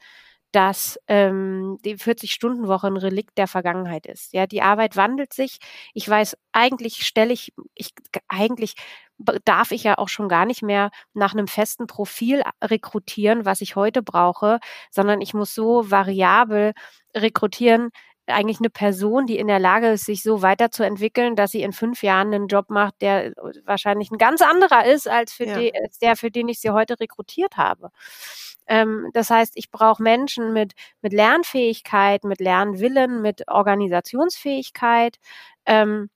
dass 0.51 0.99
ähm, 1.07 1.77
die 1.85 1.97
40-Stunden-Woche 1.97 2.87
ein 2.87 2.97
Relikt 2.97 3.37
der 3.37 3.47
Vergangenheit 3.47 4.05
ist. 4.07 4.33
Ja, 4.33 4.47
die 4.47 4.61
Arbeit 4.61 4.95
wandelt 4.95 5.33
sich. 5.33 5.59
Ich 5.93 6.07
weiß, 6.09 6.37
eigentlich 6.53 7.05
stelle 7.05 7.33
ich, 7.33 7.53
ich, 7.75 7.91
eigentlich 8.27 8.75
darf 9.45 9.71
ich 9.71 9.83
ja 9.83 9.97
auch 9.97 10.09
schon 10.09 10.29
gar 10.29 10.45
nicht 10.45 10.61
mehr 10.61 10.91
nach 11.13 11.33
einem 11.33 11.47
festen 11.47 11.87
Profil 11.87 12.43
rekrutieren, 12.63 13.45
was 13.45 13.61
ich 13.61 13.75
heute 13.75 14.01
brauche, 14.03 14.59
sondern 14.91 15.21
ich 15.21 15.33
muss 15.33 15.53
so 15.55 15.89
variabel 15.91 16.73
rekrutieren, 17.15 17.89
eigentlich 18.27 18.59
eine 18.59 18.69
Person, 18.69 19.25
die 19.25 19.37
in 19.37 19.47
der 19.47 19.59
Lage 19.59 19.89
ist, 19.89 20.05
sich 20.05 20.23
so 20.23 20.41
weiterzuentwickeln, 20.41 21.35
dass 21.35 21.51
sie 21.51 21.61
in 21.61 21.73
fünf 21.73 22.03
Jahren 22.03 22.33
einen 22.33 22.47
Job 22.47 22.69
macht, 22.69 23.01
der 23.01 23.33
wahrscheinlich 23.65 24.11
ein 24.11 24.17
ganz 24.17 24.41
anderer 24.41 24.85
ist, 24.85 25.07
als, 25.07 25.33
für 25.33 25.45
ja. 25.45 25.57
die, 25.57 25.73
als 25.73 25.99
der, 25.99 26.15
für 26.15 26.31
den 26.31 26.47
ich 26.49 26.59
sie 26.59 26.69
heute 26.69 26.99
rekrutiert 26.99 27.57
habe. 27.57 27.89
Ähm, 28.67 29.09
das 29.13 29.29
heißt, 29.29 29.53
ich 29.55 29.71
brauche 29.71 30.03
Menschen 30.03 30.53
mit, 30.53 30.73
mit 31.01 31.13
Lernfähigkeit, 31.13 32.23
mit 32.23 32.39
Lernwillen, 32.39 33.21
mit 33.21 33.47
Organisationsfähigkeit. 33.47 35.17
Ähm, 35.65 36.09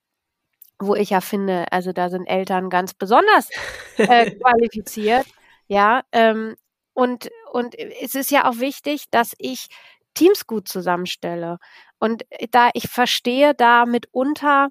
wo 0.84 0.96
ich 0.96 1.12
ja 1.12 1.22
finde, 1.22 1.72
also 1.72 1.94
da 1.94 2.10
sind 2.10 2.26
Eltern 2.26 2.72
ganz 2.72 2.96
besonders 2.96 3.50
äh, 3.98 4.32
qualifiziert, 4.42 5.28
ja. 5.68 6.02
Ähm, 6.12 6.56
und 6.94 7.30
und 7.52 7.76
es 7.78 8.16
ist 8.16 8.32
ja 8.32 8.50
auch 8.50 8.58
wichtig, 8.58 9.06
dass 9.12 9.34
ich 9.38 9.68
Teams 10.14 10.48
gut 10.48 10.68
zusammenstelle. 10.68 11.58
Und 12.02 12.26
da 12.52 12.70
ich 12.74 12.90
verstehe 12.90 13.54
da 13.54 13.86
mitunter 13.86 14.70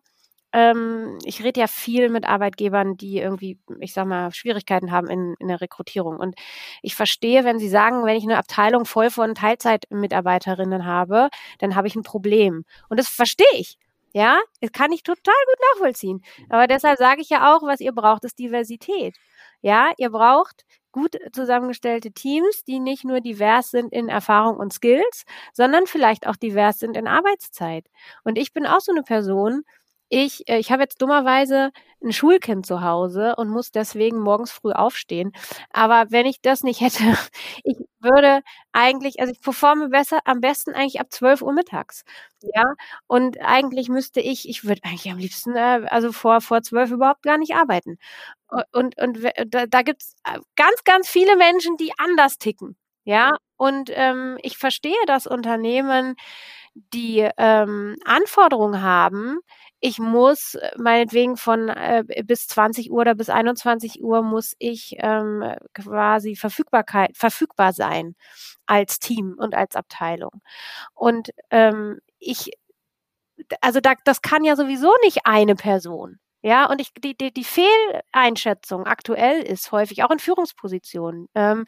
ähm, 0.52 1.18
ich 1.24 1.42
rede 1.44 1.60
ja 1.60 1.66
viel 1.66 2.08
mit 2.08 2.26
Arbeitgebern, 2.26 2.96
die 2.96 3.18
irgendwie, 3.18 3.58
ich 3.80 3.92
sag 3.92 4.06
mal, 4.06 4.32
Schwierigkeiten 4.32 4.90
haben 4.90 5.08
in, 5.08 5.34
in 5.38 5.48
der 5.48 5.60
Rekrutierung. 5.60 6.18
Und 6.18 6.34
ich 6.82 6.94
verstehe, 6.96 7.44
wenn 7.44 7.58
sie 7.58 7.68
sagen, 7.68 8.04
wenn 8.04 8.16
ich 8.16 8.24
eine 8.24 8.38
Abteilung 8.38 8.84
voll 8.84 9.10
von 9.10 9.34
Teilzeitmitarbeiterinnen 9.34 10.84
habe, 10.86 11.28
dann 11.58 11.76
habe 11.76 11.86
ich 11.88 11.94
ein 11.96 12.02
Problem. 12.02 12.64
Und 12.88 12.98
das 12.98 13.08
verstehe 13.08 13.46
ich. 13.54 13.78
Ja, 14.12 14.40
das 14.60 14.72
kann 14.72 14.90
ich 14.90 15.04
total 15.04 15.34
gut 15.46 15.58
nachvollziehen. 15.74 16.22
Aber 16.48 16.66
deshalb 16.66 16.98
sage 16.98 17.20
ich 17.22 17.30
ja 17.30 17.54
auch, 17.54 17.62
was 17.62 17.80
ihr 17.80 17.92
braucht, 17.92 18.24
ist 18.24 18.38
Diversität. 18.40 19.16
Ja, 19.62 19.92
ihr 19.98 20.10
braucht 20.10 20.64
gut 20.92 21.16
zusammengestellte 21.32 22.12
Teams, 22.12 22.64
die 22.64 22.80
nicht 22.80 23.04
nur 23.04 23.20
divers 23.20 23.70
sind 23.70 23.92
in 23.92 24.08
Erfahrung 24.08 24.56
und 24.58 24.72
Skills, 24.72 25.24
sondern 25.52 25.86
vielleicht 25.86 26.26
auch 26.26 26.36
divers 26.36 26.78
sind 26.78 26.96
in 26.96 27.06
Arbeitszeit. 27.06 27.86
Und 28.24 28.38
ich 28.38 28.52
bin 28.52 28.66
auch 28.66 28.80
so 28.80 28.92
eine 28.92 29.02
Person, 29.02 29.62
ich, 30.10 30.48
äh, 30.48 30.58
ich 30.58 30.72
habe 30.72 30.82
jetzt 30.82 31.00
dummerweise 31.02 31.72
ein 32.04 32.12
Schulkind 32.12 32.66
zu 32.66 32.82
Hause 32.82 33.36
und 33.36 33.48
muss 33.50 33.72
deswegen 33.72 34.18
morgens 34.20 34.50
früh 34.52 34.72
aufstehen. 34.72 35.32
Aber 35.72 36.06
wenn 36.10 36.26
ich 36.26 36.42
das 36.42 36.62
nicht 36.64 36.80
hätte, 36.82 36.98
ich 37.64 37.76
würde 38.00 38.42
eigentlich, 38.72 39.20
also 39.20 39.32
ich 39.32 39.40
performe 39.42 39.88
besser, 39.90 40.20
am 40.26 40.40
besten 40.40 40.72
eigentlich 40.74 41.00
ab 41.00 41.08
12 41.12 41.42
Uhr 41.42 41.52
mittags. 41.52 42.04
Ja, 42.42 42.74
und 43.06 43.40
eigentlich 43.40 43.88
müsste 43.90 44.20
ich, 44.20 44.48
ich 44.48 44.64
würde 44.64 44.80
eigentlich 44.84 45.10
am 45.12 45.18
liebsten, 45.18 45.56
äh, 45.56 45.86
also 45.90 46.12
vor, 46.12 46.40
vor 46.42 46.62
12 46.62 46.90
überhaupt 46.92 47.22
gar 47.22 47.38
nicht 47.38 47.54
arbeiten. 47.54 47.98
Und, 48.72 48.98
und 49.00 49.18
da, 49.48 49.66
da 49.66 49.82
gibt 49.82 50.02
es 50.02 50.14
äh, 50.24 50.38
ganz, 50.56 50.84
ganz 50.84 51.08
viele 51.08 51.36
Menschen, 51.36 51.76
die 51.76 51.92
anders 51.98 52.38
ticken. 52.38 52.76
Ja, 53.04 53.36
und 53.56 53.90
ähm, 53.94 54.38
ich 54.42 54.58
verstehe, 54.58 54.94
dass 55.06 55.26
Unternehmen 55.26 56.16
die 56.74 57.28
ähm, 57.38 57.96
Anforderungen 58.04 58.82
haben, 58.82 59.38
ich 59.80 59.98
muss 59.98 60.54
äh, 60.54 60.70
meinetwegen 60.78 61.36
von 61.36 61.68
äh, 61.70 62.04
bis 62.24 62.46
20 62.48 62.90
Uhr 62.90 63.00
oder 63.00 63.14
bis 63.14 63.30
21 63.30 64.02
Uhr 64.02 64.22
muss 64.22 64.54
ich 64.58 64.96
ähm, 64.98 65.44
quasi 65.74 66.36
Verfügbarkeit 66.36 67.16
verfügbar 67.16 67.72
sein 67.72 68.14
als 68.66 68.98
Team 68.98 69.36
und 69.38 69.54
als 69.54 69.76
Abteilung. 69.76 70.42
Und 70.94 71.30
ähm, 71.50 72.00
ich, 72.18 72.52
also 73.60 73.80
da, 73.80 73.94
das 74.04 74.22
kann 74.22 74.44
ja 74.44 74.56
sowieso 74.56 74.92
nicht 75.04 75.20
eine 75.26 75.56
Person. 75.56 76.18
Ja, 76.42 76.66
und 76.70 76.80
ich, 76.80 76.92
die, 76.94 77.16
die, 77.16 77.32
die 77.32 77.44
Fehleinschätzung 77.44 78.86
aktuell 78.86 79.42
ist 79.42 79.72
häufig 79.72 80.04
auch 80.04 80.10
in 80.10 80.18
Führungspositionen, 80.18 81.28
ähm, 81.34 81.66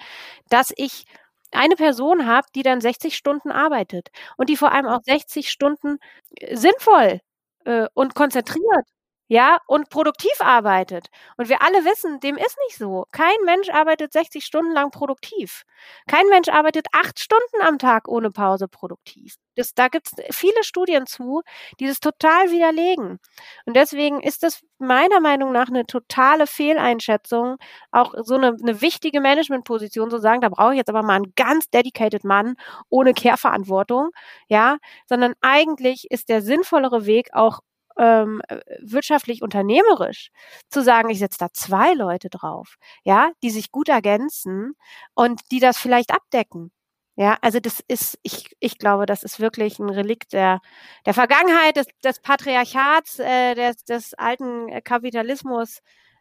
dass 0.49 0.73
ich 0.77 1.05
eine 1.53 1.77
Person 1.77 2.27
habe, 2.27 2.49
die 2.55 2.63
dann 2.63 2.81
60 2.81 3.17
Stunden 3.17 3.51
arbeitet 3.53 4.11
und 4.39 4.49
die 4.49 4.57
vor 4.57 4.73
allem 4.73 4.87
auch 4.87 5.03
60 5.05 5.51
Stunden 5.51 5.99
äh, 6.37 6.57
sinnvoll 6.57 7.21
äh, 7.65 7.87
und 7.95 8.15
konzentriert, 8.15 8.87
ja, 9.29 9.59
und 9.67 9.89
produktiv 9.89 10.41
arbeitet. 10.41 11.09
Und 11.37 11.49
wir 11.49 11.63
alle 11.63 11.85
wissen, 11.85 12.21
dem 12.21 12.37
ist 12.37 12.57
nicht 12.67 12.77
so. 12.77 13.07
Kein 13.13 13.37
Mensch 13.45 13.71
arbeitet 13.71 14.13
60 14.13 14.45
Stunden 14.45 14.73
lang 14.73 14.91
produktiv. 14.91 15.65
Kein 16.07 16.27
Mensch 16.29 16.49
arbeitet 16.49 16.87
acht 16.93 17.19
Stunden 17.19 17.63
am 17.63 17.79
Tag 17.79 18.09
ohne 18.09 18.31
Pause 18.31 18.69
produktiv. 18.69 19.37
Das, 19.57 19.75
da 19.75 19.89
gibt 19.89 20.09
es 20.09 20.37
viele 20.37 20.63
Studien 20.65 21.07
zu, 21.07 21.43
die 21.81 21.87
das 21.87 22.01
total 22.01 22.51
widerlegen. 22.51 23.19
Und 23.67 23.77
deswegen 23.77 24.21
ist 24.21 24.43
das 24.43 24.61
meiner 24.79 25.21
Meinung 25.21 25.53
nach 25.53 25.69
eine 25.69 25.87
totale 25.87 26.47
Fehleinschätzung, 26.47 27.57
auch 27.91 28.15
so 28.23 28.35
eine, 28.35 28.57
eine 28.61 28.81
wichtige 28.81 29.21
Managementposition 29.21 30.11
zu 30.11 30.19
sagen, 30.19 30.41
da 30.41 30.49
brauche 30.49 30.73
ich 30.73 30.79
jetzt 30.79 30.91
aber 30.91 31.03
mal 31.03 31.17
einen 31.17 31.33
ganz 31.37 31.71
dedicated 31.71 32.25
Mann 32.25 32.57
ohne 32.89 33.15
Kehrverantwortung, 33.15 34.11
ja, 34.49 34.79
sondern 35.07 35.35
eigentlich 35.41 36.11
ist 36.11 36.29
der 36.29 36.43
sinnvollere 36.43 37.07
Weg 37.07 37.29
auch 37.33 37.61
ähm, 37.99 38.43
wirtschaftlich 38.81 39.43
unternehmerisch 39.43 40.31
zu 40.71 40.83
sagen, 40.83 41.11
ich 41.11 41.19
setze 41.19 41.39
da 41.39 41.49
zwei 41.53 41.95
Leute 41.95 42.29
drauf, 42.31 42.77
ja, 43.05 43.33
die 43.43 43.51
sich 43.51 43.71
gut 43.71 43.89
ergänzen 43.89 44.75
und 45.15 45.41
die 45.51 45.61
das 45.61 45.79
vielleicht 45.79 46.13
abdecken. 46.13 46.73
Ja, 47.15 47.37
also 47.43 47.61
das 47.61 47.81
ist, 47.89 48.19
ich, 48.23 48.57
ich 48.59 48.79
glaube, 48.79 49.05
das 49.05 49.23
ist 49.23 49.39
wirklich 49.39 49.79
ein 49.79 49.91
Relikt 49.91 50.33
der, 50.33 50.61
der 51.05 51.13
Vergangenheit, 51.13 51.77
des, 51.77 51.87
des 52.03 52.21
Patriarchats, 52.21 53.19
äh, 53.19 53.55
des, 53.55 53.85
des 53.85 54.15
alten 54.15 54.83
Kapitalismus. 54.83 55.81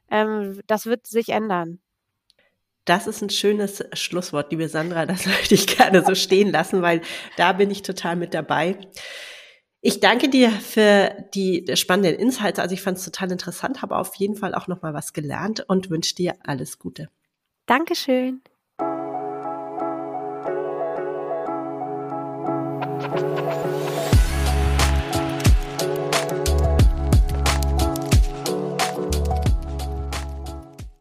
Ähm, 0.10 0.60
das 0.68 0.86
wird 0.86 1.08
sich 1.08 1.30
ändern. 1.30 1.80
Das 2.86 3.08
ist 3.08 3.22
ein 3.22 3.30
schönes 3.30 3.84
Schlusswort, 3.94 4.52
liebe 4.52 4.68
Sandra. 4.68 5.06
Das 5.06 5.26
möchte 5.28 5.56
ich 5.56 5.68
gerne 5.68 6.04
so 6.04 6.14
stehen 6.14 6.52
lassen, 6.52 6.82
weil 6.82 7.02
da 7.38 7.54
bin 7.54 7.72
ich 7.72 7.84
total 7.84 8.18
mit 8.18 8.34
dabei. 8.34 8.78
Ich 9.84 10.00
danke 10.00 10.30
dir 10.30 10.52
für 10.52 11.26
die 11.34 11.65
spannenden 11.76 12.20
Insights. 12.20 12.60
Also 12.60 12.74
ich 12.74 12.84
fand 12.84 13.00
es 13.00 13.06
total 13.06 13.32
interessant, 13.32 13.82
habe 13.82 13.98
auf 13.98 14.13
jeden 14.15 14.36
Fall 14.36 14.54
auch 14.54 14.67
noch 14.67 14.84
mal 14.84 14.94
was 14.94 15.12
gelernt 15.12 15.65
und 15.67 15.89
wünsche 15.89 16.13
dir 16.13 16.36
alles 16.44 16.78
Gute. 16.78 17.10
Dankeschön. 17.65 18.41